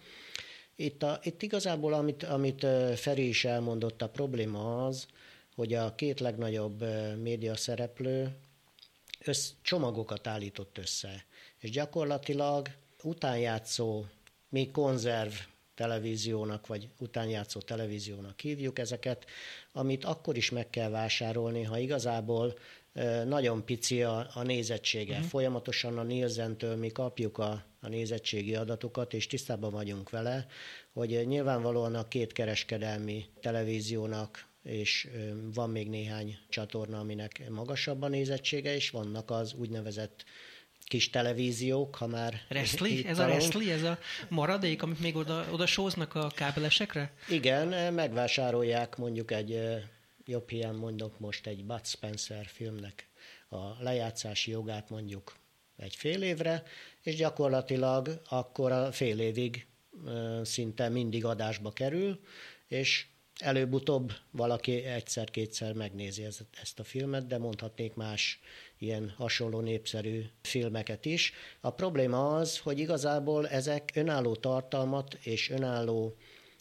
[0.77, 5.07] Itt, a, itt igazából, amit, amit Feri is elmondott, a probléma az,
[5.55, 6.85] hogy a két legnagyobb
[7.23, 8.37] média szereplő
[9.25, 11.25] össz, csomagokat állított össze,
[11.59, 12.69] és gyakorlatilag
[13.03, 14.05] utánjátszó,
[14.49, 15.33] még konzerv
[15.75, 19.25] televíziónak, vagy utánjátszó televíziónak hívjuk ezeket,
[19.73, 22.55] amit akkor is meg kell vásárolni, ha igazából
[23.25, 25.15] nagyon pici a, a nézettsége.
[25.15, 25.29] Uh-huh.
[25.29, 30.47] Folyamatosan a Nielsen-től mi kapjuk a, a nézettségi adatokat, és tisztában vagyunk vele,
[30.93, 35.09] hogy nyilvánvalóan a két kereskedelmi televíziónak és
[35.55, 40.25] van még néhány csatorna, aminek magasabb a nézettsége, és vannak az úgynevezett
[40.93, 42.41] kis televíziók, ha már...
[42.49, 43.07] Reszli?
[43.07, 43.71] Ez a reszli?
[43.71, 47.13] Ez a maradék, amit még oda, oda sóznak a kábelesekre?
[47.29, 49.61] Igen, megvásárolják mondjuk egy,
[50.25, 53.09] jobb hiány mondok most egy Bud Spencer filmnek
[53.49, 55.37] a lejátszási jogát mondjuk
[55.77, 56.63] egy fél évre,
[57.03, 59.67] és gyakorlatilag akkor a fél évig
[60.43, 62.21] szinte mindig adásba kerül,
[62.67, 63.07] és
[63.39, 66.25] előbb-utóbb valaki egyszer-kétszer megnézi
[66.63, 68.41] ezt a filmet, de mondhatnék más
[68.83, 71.33] ilyen hasonló népszerű filmeket is.
[71.61, 76.17] A probléma az, hogy igazából ezek önálló tartalmat és önálló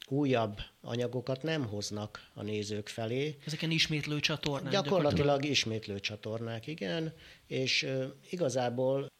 [0.08, 3.38] újabb anyagokat nem hoznak a nézők felé.
[3.46, 4.72] Ezeken ismétlő csatornák.
[4.72, 7.14] Gyakorlatilag ismétlő csatornák, igen,
[7.48, 7.88] és
[8.30, 9.12] igazából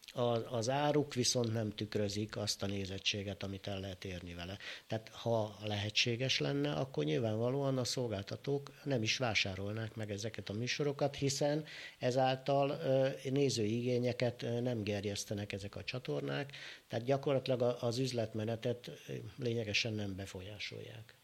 [0.50, 4.58] az áruk viszont nem tükrözik azt a nézettséget, amit el lehet érni vele.
[4.88, 11.16] Tehát ha lehetséges lenne, akkor nyilvánvalóan a szolgáltatók nem is vásárolnák meg ezeket a műsorokat,
[11.16, 11.66] hiszen
[12.00, 12.80] ezáltal
[13.24, 16.56] nézői igényeket nem gerjesztenek ezek a csatornák,
[16.88, 18.92] tehát gyakorlatilag az üzletmenetet
[19.38, 21.21] lényegesen nem befolyásolják.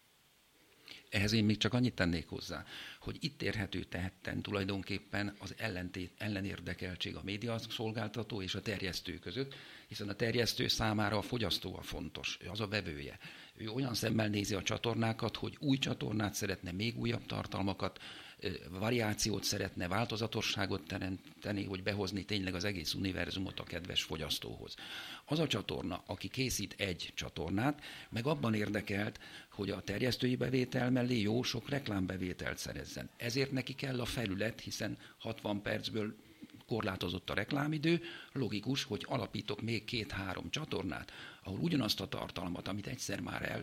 [1.09, 2.65] Ehhez én még csak annyit tennék hozzá,
[2.99, 9.55] hogy itt érhető tehetten tulajdonképpen az ellentét, ellenérdekeltség a média szolgáltató és a terjesztő között,
[9.87, 13.19] hiszen a terjesztő számára a fogyasztó a fontos, az a vevője.
[13.55, 17.99] Ő olyan szemmel nézi a csatornákat, hogy új csatornát szeretne, még újabb tartalmakat,
[18.69, 24.75] variációt szeretne, változatosságot teremteni, hogy behozni tényleg az egész univerzumot a kedves fogyasztóhoz.
[25.25, 29.19] Az a csatorna, aki készít egy csatornát, meg abban érdekelt,
[29.51, 33.09] hogy a terjesztői bevétel mellé jó sok reklámbevételt szerezzen.
[33.17, 36.15] Ezért neki kell a felület, hiszen 60 percből
[36.67, 38.01] korlátozott a reklámidő,
[38.31, 41.11] logikus, hogy alapítok még két-három csatornát,
[41.43, 43.61] ahol ugyanazt a tartalmat, amit egyszer már, el,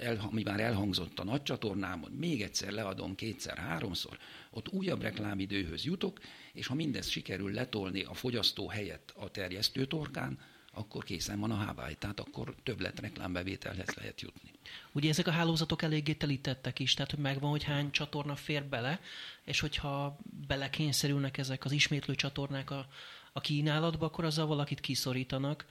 [0.00, 4.18] el, ami már elhangzott a nagy csatornámon, még egyszer leadom kétszer, háromszor,
[4.50, 6.20] ott újabb reklámidőhöz jutok,
[6.52, 10.38] és ha mindezt sikerül letolni a fogyasztó helyett a terjesztő torkán,
[10.74, 14.50] akkor készen van a hávály, tehát akkor többlet reklámbevételhez lehet jutni.
[14.92, 19.00] Ugye ezek a hálózatok eléggé telítettek is, tehát hogy megvan, hogy hány csatorna fér bele,
[19.44, 22.86] és hogyha belekényszerülnek ezek az ismétlő csatornák a,
[23.32, 25.66] a kínálatba, akkor azzal valakit kiszorítanak.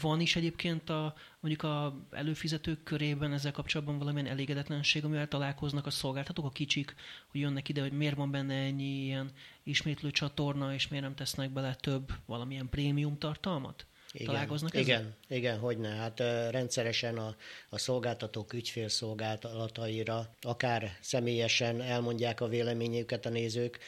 [0.00, 5.90] Van is egyébként a, mondjuk a előfizetők körében ezzel kapcsolatban valamilyen elégedetlenség, amivel találkoznak a
[5.90, 6.94] szolgáltatók, a kicsik,
[7.26, 9.30] hogy jönnek ide, hogy miért van benne ennyi ilyen
[9.62, 13.86] ismétlő csatorna, és miért nem tesznek bele több valamilyen prémium tartalmat?
[14.14, 14.84] Igen, Találkoznak ezzel?
[14.84, 15.88] Igen, igen, hogyne.
[15.88, 16.18] Hát
[16.50, 17.36] rendszeresen a,
[17.68, 23.78] a szolgáltatók ügyfélszolgálataira, akár személyesen elmondják a véleményüket a nézők,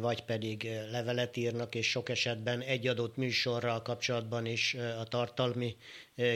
[0.00, 5.76] vagy pedig levelet írnak, és sok esetben egy adott műsorral kapcsolatban is a tartalmi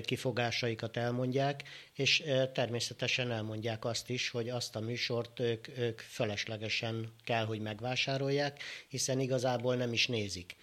[0.03, 1.63] kifogásaikat elmondják,
[1.95, 8.63] és természetesen elmondják azt is, hogy azt a műsort ők, ők feleslegesen kell, hogy megvásárolják,
[8.89, 10.57] hiszen igazából nem is nézik.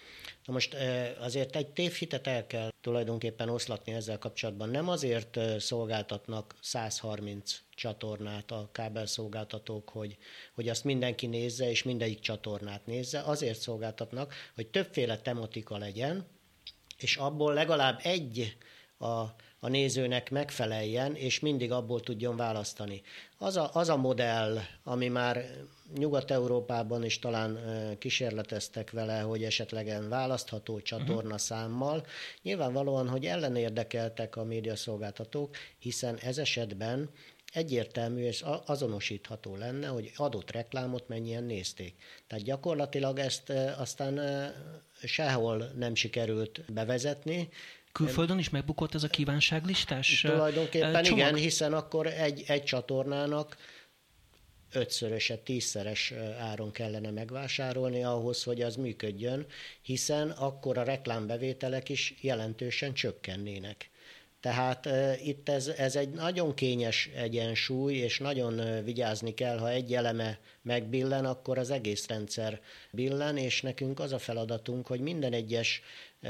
[0.44, 0.76] Na most
[1.18, 4.68] azért egy tévhitet el kell tulajdonképpen oszlatni ezzel kapcsolatban.
[4.68, 10.16] Nem azért szolgáltatnak 130 csatornát a kábelszolgáltatók, hogy,
[10.54, 13.20] hogy azt mindenki nézze, és mindegyik csatornát nézze.
[13.20, 16.26] Azért szolgáltatnak, hogy többféle tematika legyen,
[16.98, 18.56] és abból legalább egy
[18.98, 23.02] a, a nézőnek megfeleljen, és mindig abból tudjon választani.
[23.38, 25.44] Az a, az a modell, ami már
[25.94, 27.58] Nyugat-Európában is talán
[27.98, 32.06] kísérleteztek vele, hogy esetlegen választható csatorna számmal,
[32.42, 37.10] nyilvánvalóan, hogy ellenérdekeltek a médiaszolgáltatók, hiszen ez esetben
[37.52, 41.94] egyértelmű és azonosítható lenne, hogy adott reklámot mennyien nézték.
[42.26, 44.20] Tehát gyakorlatilag ezt aztán
[45.02, 47.48] sehol nem sikerült bevezetni,
[47.94, 51.18] Külföldön is megbukott ez a kívánságlistás Tulajdonképpen csomag?
[51.18, 53.56] igen, hiszen akkor egy, egy csatornának
[54.72, 59.46] ötszöröse, tízszeres áron kellene megvásárolni ahhoz, hogy az működjön,
[59.82, 63.90] hiszen akkor a reklámbevételek is jelentősen csökkennének.
[64.40, 69.70] Tehát uh, itt ez, ez egy nagyon kényes egyensúly, és nagyon uh, vigyázni kell, ha
[69.70, 75.32] egy eleme megbillen, akkor az egész rendszer billen, és nekünk az a feladatunk, hogy minden
[75.32, 75.82] egyes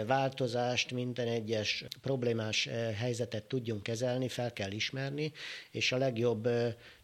[0.07, 5.33] változást, minden egyes problémás helyzetet tudjunk kezelni, fel kell ismerni,
[5.71, 6.49] és a legjobb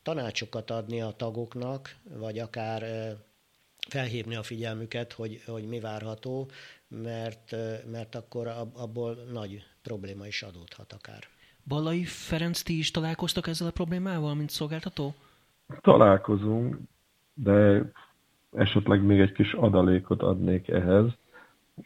[0.03, 2.83] tanácsokat adni a tagoknak, vagy akár
[3.89, 6.51] felhívni a figyelmüket, hogy, hogy mi várható,
[6.89, 7.57] mert,
[7.91, 11.23] mert akkor abból nagy probléma is adódhat akár.
[11.65, 15.15] Ballai Ferenc, ti is találkoztak ezzel a problémával, mint szolgáltató?
[15.81, 16.79] Találkozunk,
[17.35, 17.83] de
[18.53, 21.05] esetleg még egy kis adalékot adnék ehhez.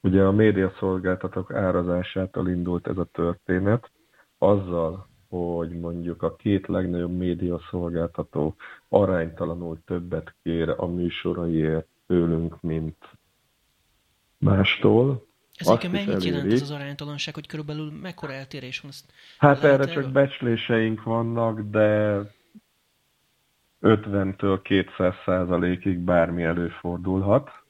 [0.02, 3.90] Ugye a médiaszolgáltatók árazásától indult ez a történet,
[4.38, 8.54] azzal, hogy mondjuk a két legnagyobb médiaszolgáltató
[8.88, 12.96] aránytalanul többet kér a műsoraiért tőlünk, mint
[14.38, 15.26] mástól.
[15.54, 16.24] Ezek mennyit elérik.
[16.24, 18.90] jelent ez az aránytalanság, hogy körülbelül mekkora eltérés van?
[18.90, 22.18] Ezt hát erre csak becsléseink vannak, de
[23.80, 27.63] 50-től 200 százalékig bármi előfordulhat.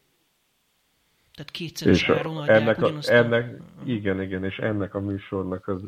[1.34, 3.62] Tehát kétszeres és áron adják ennek, a, ennek, a...
[3.84, 5.80] Igen, igen, és ennek a műsornak az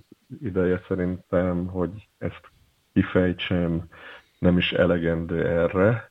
[0.42, 2.40] ideje szerintem, hogy ezt
[2.92, 3.88] kifejtsem,
[4.38, 6.10] nem is elegendő erre,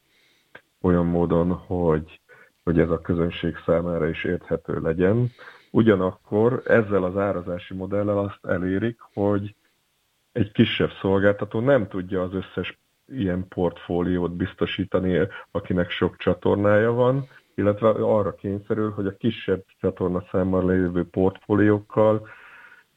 [0.81, 2.21] olyan módon, hogy,
[2.63, 5.31] hogy ez a közönség számára is érthető legyen.
[5.71, 9.55] Ugyanakkor ezzel az árazási modellel azt elérik, hogy
[10.31, 17.89] egy kisebb szolgáltató nem tudja az összes ilyen portfóliót biztosítani, akinek sok csatornája van, illetve
[17.89, 22.27] arra kényszerül, hogy a kisebb csatorna számmal lévő portfóliókkal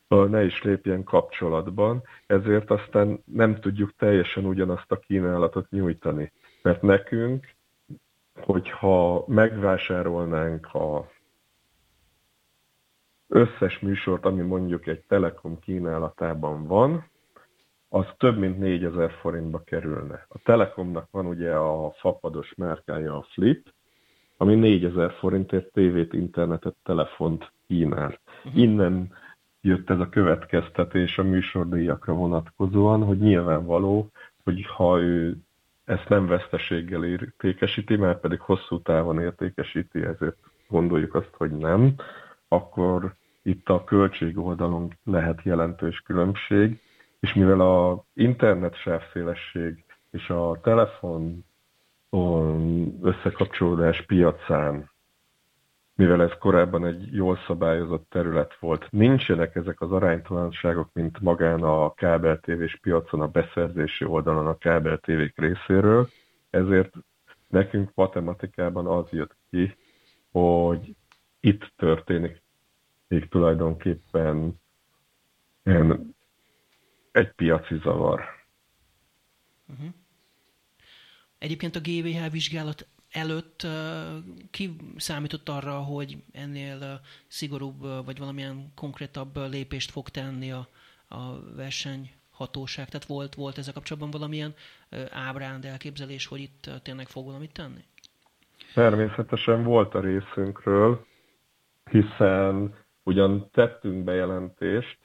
[0.09, 6.33] ne is lépjen kapcsolatban, ezért aztán nem tudjuk teljesen ugyanazt a kínálatot nyújtani.
[6.62, 7.47] Mert nekünk,
[8.40, 11.11] hogyha megvásárolnánk a
[13.29, 17.11] összes műsort, ami mondjuk egy Telekom kínálatában van,
[17.88, 20.27] az több mint 4000 forintba kerülne.
[20.29, 23.73] A Telekomnak van ugye a fapados márkája a Flip,
[24.40, 28.18] ami 4000 forintért tévét, internetet, telefont kínál.
[28.44, 28.61] Uh-huh.
[28.61, 29.12] Innen
[29.61, 34.11] jött ez a következtetés a műsordíjakra vonatkozóan, hogy nyilvánvaló,
[34.44, 35.37] hogy ha ő
[35.85, 40.37] ezt nem veszteséggel értékesíti, mert pedig hosszú távon értékesíti, ezért
[40.68, 41.94] gondoljuk azt, hogy nem,
[42.48, 46.81] akkor itt a költség oldalon lehet jelentős különbség,
[47.20, 51.44] és mivel a internet sávszélesség és a telefon
[53.01, 54.90] összekapcsolódás piacán,
[55.94, 61.94] mivel ez korábban egy jól szabályozott terület volt, nincsenek ezek az aránytalanságok, mint magán a
[61.94, 66.09] kábeltévés piacon, a beszerzési oldalon a kábeltévék részéről,
[66.51, 66.94] ezért
[67.49, 69.77] nekünk matematikában az jött ki,
[70.31, 70.97] hogy
[71.40, 72.42] itt történik
[73.09, 74.61] még tulajdonképpen
[77.12, 78.21] egy piaci zavar.
[79.68, 79.88] Uh-huh.
[81.38, 83.66] Egyébként a GVH vizsgálat előtt
[84.51, 90.68] ki számított arra, hogy ennél szigorúbb vagy valamilyen konkrétabb lépést fog tenni a,
[91.09, 92.88] a versenyhatóság?
[92.88, 94.55] Tehát volt, volt ezzel kapcsolatban valamilyen
[95.11, 97.85] ábránd elképzelés, hogy itt tényleg fog valamit tenni?
[98.74, 101.07] Természetesen volt a részünkről,
[101.90, 104.98] hiszen ugyan tettünk bejelentést,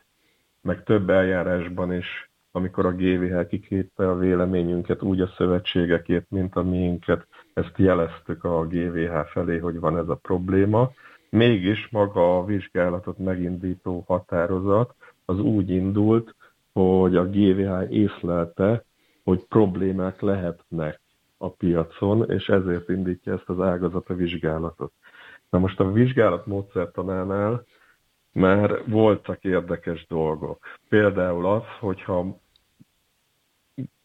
[0.62, 6.64] meg több eljárásban is, amikor a GVH kiképte a véleményünket úgy a szövetségekért, mint a
[6.64, 10.92] miénket, ezt jeleztük a GVH felé, hogy van ez a probléma.
[11.30, 16.36] Mégis maga a vizsgálatot megindító határozat az úgy indult,
[16.74, 18.84] hogy a GVH észlelte,
[19.24, 21.00] hogy problémák lehetnek
[21.38, 24.92] a piacon, és ezért indítja ezt az ágazat a vizsgálatot.
[25.50, 27.66] Na most a vizsgálat módszertanánál
[28.32, 30.66] már voltak érdekes dolgok.
[30.90, 32.42] Például az, hogyha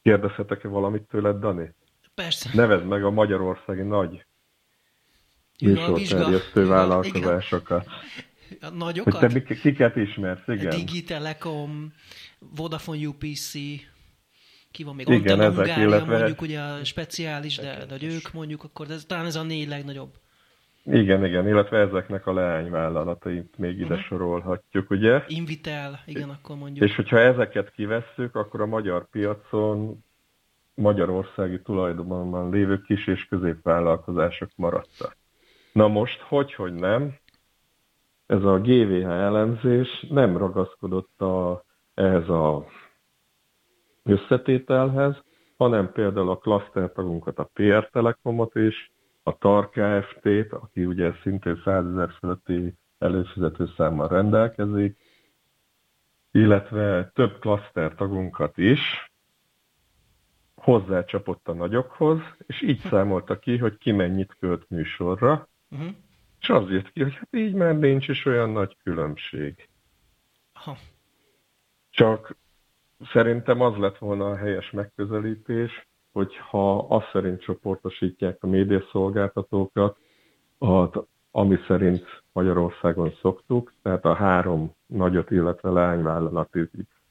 [0.09, 1.75] kérdezhetek-e valamit tőled, Dani?
[2.15, 2.51] Persze.
[2.55, 4.25] Nevezd meg a magyarországi nagy
[5.61, 7.87] műsorterjesztő vállalkozásokat.
[8.61, 9.33] A nagyokat?
[9.33, 10.77] Hogy te kiket ismersz, igen.
[10.77, 11.93] Digitelekom,
[12.39, 13.53] Vodafone UPC,
[14.71, 15.09] ki van még?
[15.09, 16.17] Igen, ezek, Hungária, illetve...
[16.17, 20.15] mondjuk ugye a speciális, de, de ők mondjuk, akkor ez, talán ez a négy legnagyobb.
[20.91, 24.01] Igen, igen, illetve ezeknek a leányvállalatait még ide uh-huh.
[24.01, 25.23] sorolhatjuk, ugye?
[25.27, 26.89] Invitel, igen, akkor mondjuk.
[26.89, 30.05] És hogyha ezeket kivesszük, akkor a magyar piacon
[30.75, 35.17] magyarországi tulajdonban lévő kis és középvállalkozások maradtak.
[35.73, 37.15] Na most, hogy, hogy nem,
[38.27, 42.67] ez a GVH elemzés nem ragaszkodott a, ehhez a
[44.05, 45.17] összetételhez,
[45.57, 48.93] hanem például a klasztertagunkat, a PR Telekomot is,
[49.29, 54.99] a TAR Kft-t, aki ugye szintén 100 ezer fölötti előfizető számmal rendelkezik,
[56.31, 59.13] illetve több klaszter tagunkat is
[60.55, 65.89] hozzácsapott a nagyokhoz, és így számolta ki, hogy ki mennyit költ műsorra, uh-huh.
[66.41, 69.69] és az jött ki, hogy hát így már nincs is olyan nagy különbség.
[70.53, 70.77] Aha.
[71.91, 72.37] Csak
[73.13, 75.88] szerintem az lett volna a helyes megközelítés,
[76.19, 79.97] hogyha azt szerint csoportosítják a médiaszolgáltatókat,
[81.31, 86.55] ami szerint Magyarországon szoktuk, tehát a három nagyot, illetve leányvállalat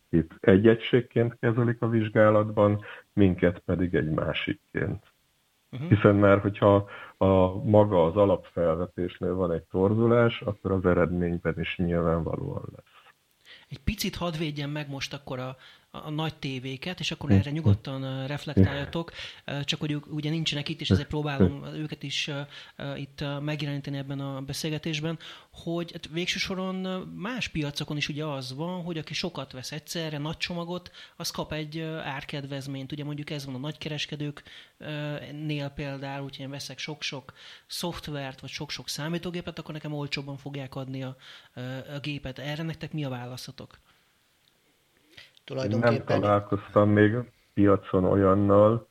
[0.10, 5.04] itt egy egységként kezelik a vizsgálatban, minket pedig egy másikként.
[5.72, 5.90] Uh-huh.
[5.90, 12.64] Hiszen már, hogyha a maga az alapfelvetésnél van egy torzulás, akkor az eredményben is nyilvánvalóan
[12.76, 13.14] lesz.
[13.70, 15.56] Egy picit hadd védjem meg most akkor a,
[15.92, 19.12] a nagy tévéket, és akkor erre nyugodtan reflektáljatok,
[19.64, 22.30] csak hogy ugye nincsenek itt, és ezért próbálom őket is
[22.96, 25.20] itt megjeleníteni ebben a beszélgetésben,
[25.52, 26.76] hogy hát végső soron
[27.16, 31.54] más piacokon is ugye az van, hogy aki sokat vesz egyszerre, nagy csomagot, az kap
[31.54, 32.92] egy árkedvezményt.
[32.92, 37.34] Ugye mondjuk ez van a nagykereskedőknél például, hogyha én veszek sok-sok
[37.68, 41.16] szoftvert, vagy sok-sok számítógépet, akkor nekem olcsóbban fogják adni a,
[41.96, 42.40] a gépet.
[42.40, 43.80] Erre nektek mi a válaszatok?
[45.48, 46.04] Tulajdonképpen...
[46.08, 47.16] Nem találkoztam még
[47.54, 48.88] piacon olyannal,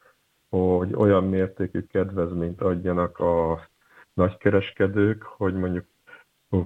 [0.48, 3.68] hogy olyan mértékű kedvezményt adjanak a
[4.14, 5.86] nagykereskedők, hogy mondjuk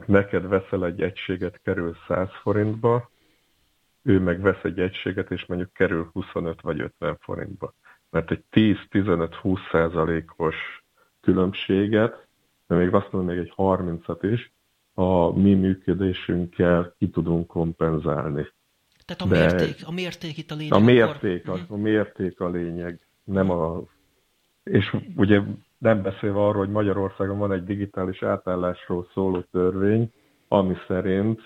[0.07, 3.11] neked veszel egy egységet, kerül 100 forintba,
[4.03, 7.75] ő meg vesz egy egységet, és mondjuk kerül 25 vagy 50 forintba.
[8.11, 10.85] Mert egy 10-15-20 százalékos
[11.21, 12.29] különbséget
[12.71, 14.53] de még azt mondom, még egy 30-at is,
[14.95, 18.47] a mi működésünkkel ki tudunk kompenzálni.
[19.17, 20.73] Tehát a de mérték, a mérték itt a lényeg.
[20.73, 21.61] A mérték, akkor...
[21.61, 21.73] a, mhm.
[21.73, 23.83] a mérték a lényeg, nem a...
[24.65, 25.41] És ugye
[25.79, 30.13] nem beszélve arról, hogy Magyarországon van egy digitális átállásról szóló törvény,
[30.49, 31.41] ami szerint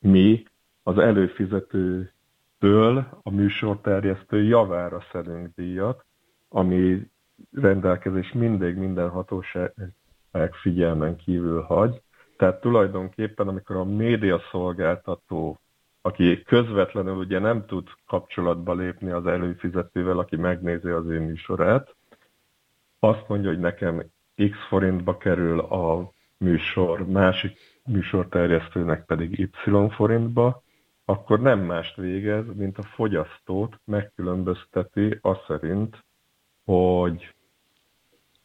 [0.00, 0.44] mi
[0.82, 6.04] az előfizetőtől a műsorterjesztő javára szedünk díjat,
[6.48, 7.10] ami
[7.52, 9.74] rendelkezés mindig minden hatóság
[10.62, 12.00] figyelmen kívül hagy.
[12.36, 15.58] Tehát tulajdonképpen, amikor a média szolgáltató,
[16.06, 21.94] aki közvetlenül ugye nem tud kapcsolatba lépni az előfizetővel, aki megnézi az ő műsorát,
[22.98, 29.50] azt mondja, hogy nekem x forintba kerül a műsor, másik műsorterjesztőnek pedig y
[29.88, 30.62] forintba,
[31.04, 36.04] akkor nem mást végez, mint a fogyasztót megkülönbözteti azt szerint,
[36.64, 37.34] hogy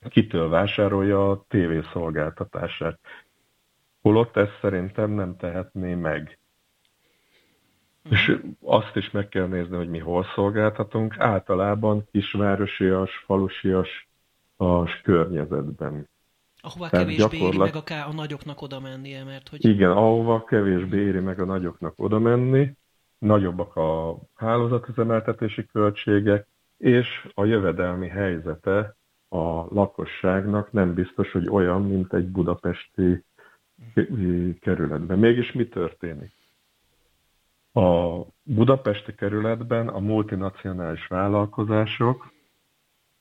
[0.10, 3.00] kitől vásárolja a tévészolgáltatását.
[4.02, 6.41] Holott ezt szerintem nem tehetné meg.
[8.10, 14.10] És azt is meg kell nézni, hogy mi hol szolgáltatunk, általában kisvárosias, falusias
[14.58, 16.10] a környezetben.
[16.62, 17.68] Ahova Tehát kevésbé gyakorlat...
[17.68, 19.66] éri meg a, a nagyoknak oda mennie, mert hogy...
[19.66, 22.76] Igen, ahova kevésbé éri meg a nagyoknak oda menni,
[23.18, 26.48] nagyobbak a hálózatüzemeltetési költségek,
[26.78, 28.96] és a jövedelmi helyzete
[29.30, 33.24] a lakosságnak nem biztos, hogy olyan, mint egy budapesti
[34.62, 35.20] kerületben.
[35.20, 36.32] Mégis mi történik?
[37.74, 42.32] A budapesti kerületben a multinacionális vállalkozások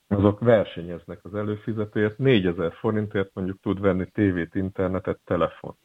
[0.09, 5.77] azok versenyeznek az előfizetőért, 4000 forintért mondjuk tud venni tévét, internetet, telefon.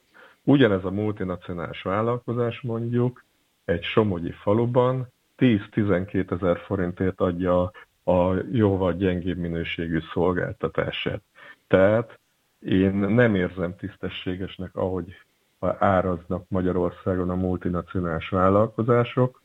[0.43, 3.23] Ugyanez a multinacionális vállalkozás mondjuk
[3.65, 5.07] egy somogyi faluban
[5.37, 7.71] 10-12 ezer forintért adja
[8.03, 11.21] a jóval gyengébb minőségű szolgáltatását.
[11.67, 12.19] Tehát
[12.59, 15.15] én nem érzem tisztességesnek, ahogy
[15.59, 19.41] áraznak Magyarországon a multinacionális vállalkozások,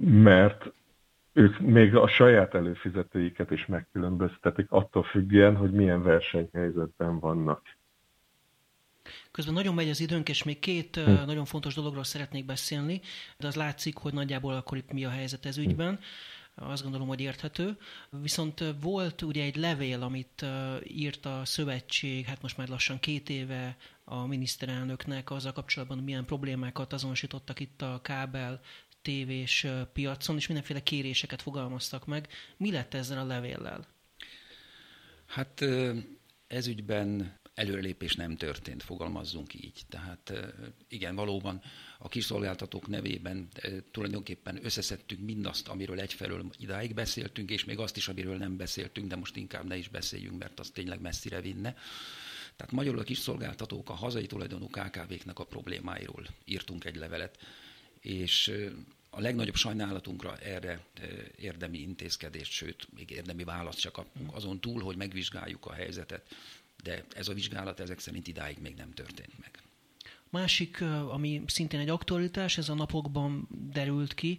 [0.00, 0.72] mert
[1.32, 7.78] ők még a saját előfizetőiket is megkülönböztetik attól függően, hogy milyen versenyhelyzetben vannak.
[9.30, 11.10] Közben nagyon megy az időnk, és még két hm.
[11.10, 13.00] nagyon fontos dologról szeretnék beszélni,
[13.38, 15.98] de az látszik, hogy nagyjából akkor itt mi a helyzet ez ügyben.
[16.54, 17.76] Azt gondolom, hogy érthető.
[18.10, 20.44] Viszont volt ugye egy levél, amit
[20.84, 23.76] írt a szövetség, hát most már lassan két éve
[24.10, 28.60] a miniszterelnöknek azzal kapcsolatban, milyen problémákat azonosítottak itt a kábel
[29.02, 32.28] tévés piacon, és mindenféle kéréseket fogalmaztak meg.
[32.56, 33.86] Mi lett ezzel a levéllel?
[35.26, 35.64] Hát
[36.46, 39.80] ez ügyben előrelépés nem történt, fogalmazzunk így.
[39.88, 40.32] Tehát
[40.88, 41.62] igen, valóban
[41.98, 43.48] a kiszolgáltatók nevében
[43.90, 49.16] tulajdonképpen összeszedtünk mindazt, amiről egyfelől idáig beszéltünk, és még azt is, amiről nem beszéltünk, de
[49.16, 51.74] most inkább ne is beszéljünk, mert az tényleg messzire vinne.
[52.60, 57.38] Tehát magyarul a kiszolgáltatók a hazai tulajdonú KKV-knak a problémáiról írtunk egy levelet,
[58.00, 58.52] és
[59.10, 60.84] a legnagyobb sajnálatunkra erre
[61.36, 66.36] érdemi intézkedést, sőt, még érdemi választ csak kapunk, azon túl, hogy megvizsgáljuk a helyzetet,
[66.82, 69.62] de ez a vizsgálat ezek szerint idáig még nem történt meg.
[70.32, 74.38] Másik, ami szintén egy aktualitás, ez a napokban derült ki.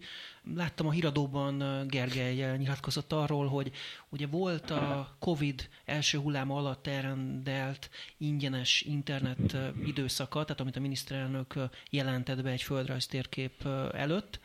[0.55, 3.71] Láttam a híradóban Gergely nyilatkozott arról, hogy
[4.09, 11.53] ugye volt a Covid első hulláma alatt elrendelt ingyenes internet időszaka, tehát amit a miniszterelnök
[11.89, 14.39] jelentett be egy földrajztérkép előtt,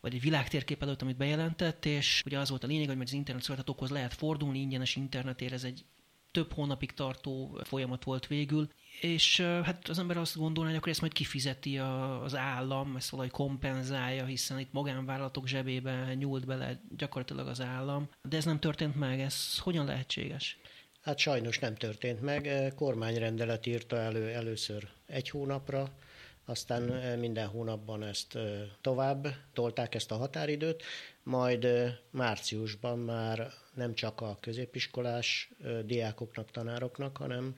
[0.00, 3.42] vagy egy világtérkép előtt, amit bejelentett, és ugye az volt a lényeg, hogy az internet
[3.42, 5.84] szolgáltatókhoz lehet fordulni, ingyenes internetért, ez egy
[6.30, 8.68] több hónapig tartó folyamat volt végül,
[9.00, 13.10] és hát az ember azt gondolná, hogy akkor ezt majd kifizeti a, az állam, ezt
[13.10, 18.96] valahogy kompenzálja, hiszen itt magánvállalatok zsebébe nyúlt bele gyakorlatilag az állam, de ez nem történt
[18.96, 20.58] meg, ez hogyan lehetséges?
[21.02, 22.72] Hát sajnos nem történt meg.
[22.76, 25.92] Kormányrendelet írta elő először egy hónapra,
[26.44, 26.82] aztán
[27.18, 28.38] minden hónapban ezt
[28.80, 30.82] tovább tolták ezt a határidőt,
[31.22, 31.66] majd
[32.10, 35.50] márciusban már nem csak a középiskolás
[35.84, 37.56] diákoknak, tanároknak, hanem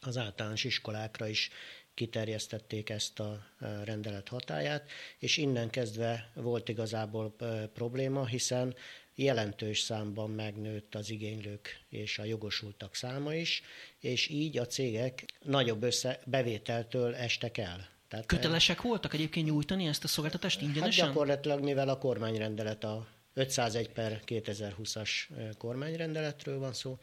[0.00, 1.50] az általános iskolákra is
[1.94, 3.46] kiterjesztették ezt a
[3.84, 7.36] rendelet hatáját, és innen kezdve volt igazából
[7.72, 8.74] probléma, hiszen
[9.14, 13.62] jelentős számban megnőtt az igénylők és a jogosultak száma is,
[13.98, 17.88] és így a cégek nagyobb össze bevételtől estek el.
[18.08, 21.04] Tehát Kötelesek voltak egyébként nyújtani ezt a szolgáltatást ingyenesen?
[21.04, 25.10] Hát gyakorlatilag, mivel a kormányrendelet a 501 per 2020-as
[25.58, 26.98] kormányrendeletről van szó,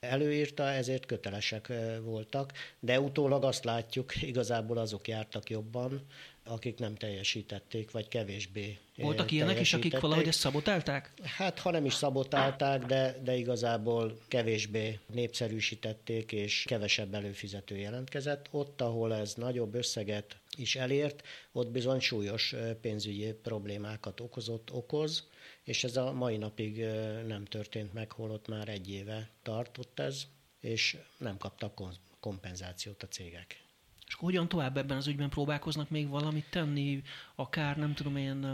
[0.00, 1.72] előírta, ezért kötelesek
[2.02, 6.06] voltak, de utólag azt látjuk, igazából azok jártak jobban,
[6.44, 11.12] akik nem teljesítették, vagy kevésbé Voltak ilyenek is, akik valahogy ezt szabotálták?
[11.22, 18.46] Hát, ha nem is szabotálták, de, de igazából kevésbé népszerűsítették, és kevesebb előfizető jelentkezett.
[18.50, 25.28] Ott, ahol ez nagyobb összeget is elért, ott bizony súlyos pénzügyi problémákat okozott, okoz,
[25.62, 26.84] és ez a mai napig
[27.26, 30.26] nem történt meg, holott már egy éve tartott ez,
[30.60, 31.80] és nem kaptak
[32.20, 33.68] kompenzációt a cégek.
[34.06, 37.02] És hogyan tovább ebben az ügyben próbálkoznak még valamit tenni,
[37.34, 38.46] akár nem tudom én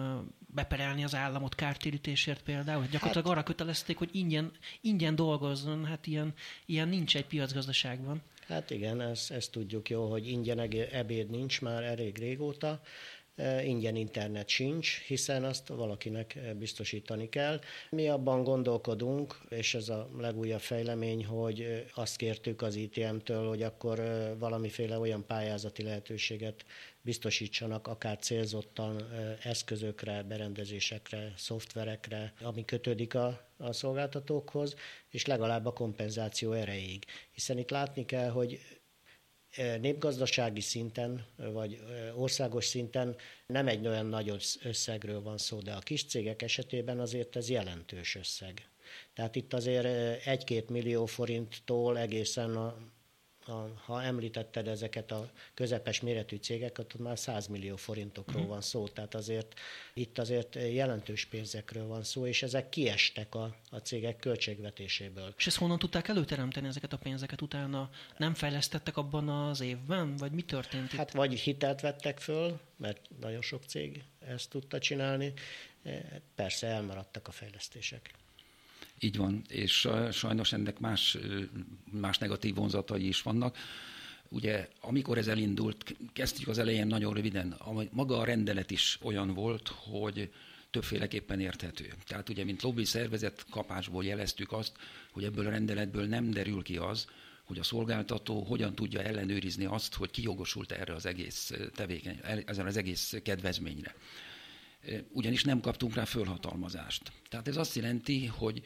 [0.54, 2.80] beperelni az államot kártérítésért például?
[2.80, 6.34] Hát gyakorlatilag hát, arra kötelezték, hogy ingyen, ingyen dolgozzon, hát ilyen,
[6.66, 8.22] ilyen nincs egy piacgazdaságban.
[8.46, 10.58] Hát igen, ezt, ezt tudjuk jó, hogy ingyen
[10.92, 12.80] ebéd nincs már elég régóta,
[13.64, 17.60] ingyen internet sincs, hiszen azt valakinek biztosítani kell.
[17.90, 24.02] Mi abban gondolkodunk, és ez a legújabb fejlemény, hogy azt kértük az ITM-től, hogy akkor
[24.38, 26.64] valamiféle olyan pályázati lehetőséget
[27.00, 29.02] biztosítsanak akár célzottan
[29.42, 34.74] eszközökre, berendezésekre, szoftverekre, ami kötődik a, a szolgáltatókhoz,
[35.10, 37.04] és legalább a kompenzáció erejéig.
[37.32, 38.60] Hiszen itt látni kell, hogy
[39.80, 41.82] népgazdasági szinten, vagy
[42.14, 47.36] országos szinten nem egy olyan nagy összegről van szó, de a kis cégek esetében azért
[47.36, 48.68] ez jelentős összeg.
[49.14, 49.86] Tehát itt azért
[50.26, 52.76] egy-két millió forinttól egészen a,
[53.84, 58.50] ha említetted ezeket a közepes méretű cégeket, ott már 100 millió forintokról uh-huh.
[58.52, 59.54] van szó, tehát azért
[59.94, 65.34] itt azért jelentős pénzekről van szó, és ezek kiestek a, a cégek költségvetéséből.
[65.36, 67.90] És ezt honnan tudták előteremteni ezeket a pénzeket utána?
[68.16, 70.98] Nem fejlesztettek abban az évben, vagy mi történt itt?
[70.98, 75.32] Hát vagy hitelt vettek föl, mert nagyon sok cég ezt tudta csinálni,
[76.34, 78.14] persze elmaradtak a fejlesztések.
[79.00, 81.18] Így van, és sajnos ennek más,
[81.90, 83.56] más negatív vonzatai is vannak.
[84.28, 87.56] Ugye, amikor ez elindult, kezdtük az elején nagyon röviden,
[87.90, 90.32] maga a rendelet is olyan volt, hogy
[90.70, 91.92] többféleképpen érthető.
[92.06, 94.72] Tehát ugye, mint lobby szervezet kapásból jeleztük azt,
[95.12, 97.06] hogy ebből a rendeletből nem derül ki az,
[97.44, 102.66] hogy a szolgáltató hogyan tudja ellenőrizni azt, hogy ki jogosult erre az egész tevékeny, ezen
[102.66, 103.94] az egész kedvezményre.
[105.12, 107.12] Ugyanis nem kaptunk rá fölhatalmazást.
[107.28, 108.62] Tehát ez azt jelenti, hogy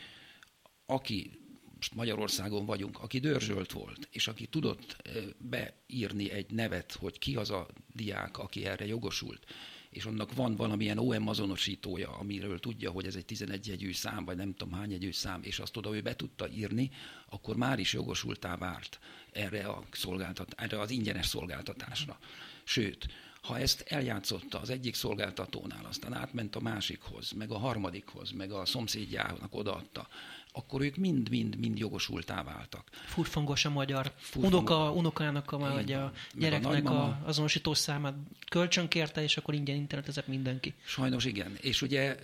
[0.91, 1.31] aki
[1.75, 4.97] most Magyarországon vagyunk, aki dörzsölt volt, és aki tudott
[5.39, 9.45] beírni egy nevet, hogy ki az a diák, aki erre jogosult,
[9.91, 14.37] és annak van valamilyen OM azonosítója, amiről tudja, hogy ez egy 11 jegyű szám, vagy
[14.37, 16.91] nem tudom hány jegyű szám, és azt oda ő be tudta írni,
[17.29, 18.99] akkor már is jogosultá várt
[19.33, 22.19] erre, a szolgáltat, erre az ingyenes szolgáltatásra.
[22.65, 23.07] Sőt,
[23.43, 28.65] ha ezt eljátszotta az egyik szolgáltatónál, aztán átment a másikhoz, meg a harmadikhoz, meg a
[28.65, 30.09] szomszédjának odaadta,
[30.53, 32.89] akkor ők mind-mind-mind jogosultá váltak.
[32.93, 34.13] Furfangos a magyar.
[34.17, 34.53] Furfangos.
[34.53, 38.15] Unoka, unokának, a, vagy a gyereknek a, a azonosító számát
[38.49, 40.75] kölcsönkérte, és akkor ingyen internetezett mindenki.
[40.85, 41.57] Sajnos igen.
[41.61, 42.17] És ugye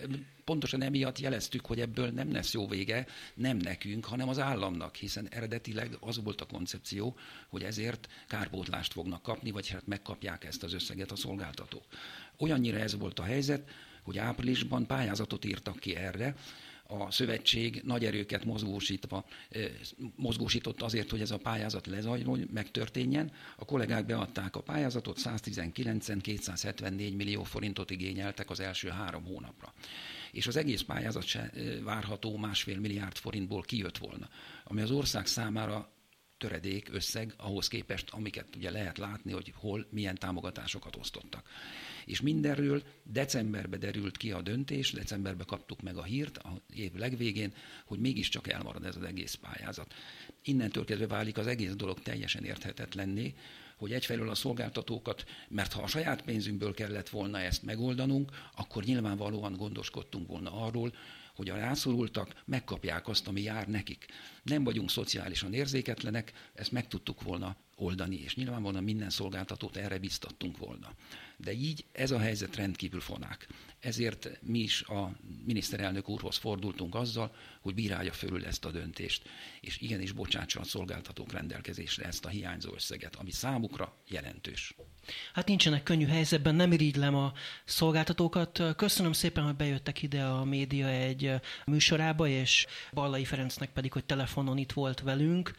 [0.43, 5.27] pontosan emiatt jeleztük, hogy ebből nem lesz jó vége, nem nekünk, hanem az államnak, hiszen
[5.29, 7.15] eredetileg az volt a koncepció,
[7.47, 11.83] hogy ezért kárpótlást fognak kapni, vagy hát megkapják ezt az összeget a szolgáltatók.
[12.37, 13.69] Olyannyira ez volt a helyzet,
[14.03, 16.35] hogy áprilisban pályázatot írtak ki erre,
[16.87, 19.25] a szövetség nagy erőket mozgósítva,
[20.15, 23.31] mozgósított azért, hogy ez a pályázat lezajló, megtörténjen.
[23.55, 29.73] A kollégák beadták a pályázatot, 119-en 274 millió forintot igényeltek az első három hónapra.
[30.31, 31.51] És az egész pályázat se
[31.83, 34.29] várható másfél milliárd forintból kijött volna,
[34.63, 35.89] ami az ország számára
[36.37, 41.49] töredék összeg ahhoz képest, amiket ugye lehet látni, hogy hol milyen támogatásokat osztottak
[42.07, 47.53] és mindenről decemberbe derült ki a döntés, decemberbe kaptuk meg a hírt a év legvégén,
[47.85, 49.93] hogy mégiscsak elmarad ez az egész pályázat.
[50.43, 53.33] Innentől kezdve válik az egész dolog teljesen érthetetlenné,
[53.77, 59.53] hogy egyfelől a szolgáltatókat, mert ha a saját pénzünkből kellett volna ezt megoldanunk, akkor nyilvánvalóan
[59.53, 60.93] gondoskodtunk volna arról,
[61.35, 64.05] hogy a rászorultak megkapják azt, ami jár nekik.
[64.47, 70.57] Nem vagyunk szociálisan érzéketlenek, ezt meg tudtuk volna oldani, és nyilvánvalóan minden szolgáltatót erre biztattunk
[70.57, 70.93] volna.
[71.37, 73.47] De így ez a helyzet rendkívül fonák.
[73.79, 75.11] Ezért mi is a
[75.45, 79.29] miniszterelnök úrhoz fordultunk azzal, hogy bírálja fölül ezt a döntést,
[79.61, 84.75] és igenis bocsátsa a szolgáltatók rendelkezésre ezt a hiányzó összeget, ami számukra jelentős.
[85.33, 87.33] Hát nincsenek könnyű helyzetben, nem irigylem a
[87.65, 88.61] szolgáltatókat.
[88.75, 91.31] Köszönöm szépen, hogy bejöttek ide a média egy
[91.65, 94.05] műsorába, és Ballai Ferencnek pedig, hogy
[94.37, 95.51] telefonon itt volt velünk.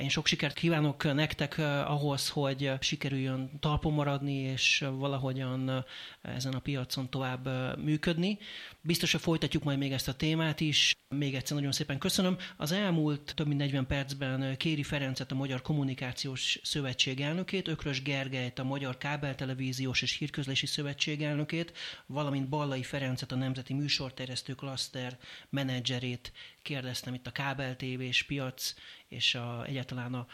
[0.00, 5.84] Én sok sikert kívánok nektek ahhoz, hogy sikerüljön talpon maradni, és valahogy valahogyan
[6.22, 7.48] ezen a piacon tovább
[7.78, 8.38] működni.
[8.80, 10.94] Biztos, hogy folytatjuk majd még ezt a témát is.
[11.08, 12.36] Még egyszer nagyon szépen köszönöm.
[12.56, 18.58] Az elmúlt több mint 40 percben Kéri Ferencet, a Magyar Kommunikációs Szövetség elnökét, Ökrös Gergelyt,
[18.58, 21.72] a Magyar Kábeltelevíziós és Hírközlési Szövetség elnökét,
[22.06, 26.32] valamint Ballai Ferencet, a Nemzeti Műsorterjesztő Klaszter menedzserét
[26.62, 28.74] kérdeztem itt a kábeltévés piac,
[29.10, 30.26] és a, egyáltalán a,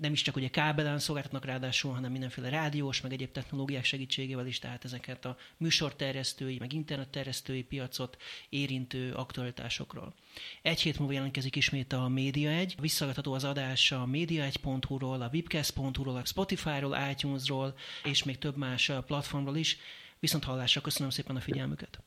[0.00, 4.58] nem is csak ugye kábelen szolgáltatnak ráadásul, hanem mindenféle rádiós, meg egyéb technológiák segítségével is,
[4.58, 8.16] tehát ezeket a műsorterjesztői, meg internetterjesztői piacot
[8.48, 10.14] érintő aktualitásokról.
[10.62, 12.74] Egy hét múlva jelentkezik ismét a Média 1.
[12.80, 19.56] Visszagatható az adás a média1.hu-ról, a webcast.hu-ról, a Spotify-ról, iTunes-ról, és még több más platformról
[19.56, 19.78] is.
[20.18, 22.02] Viszont hallásra köszönöm szépen a figyelmüket!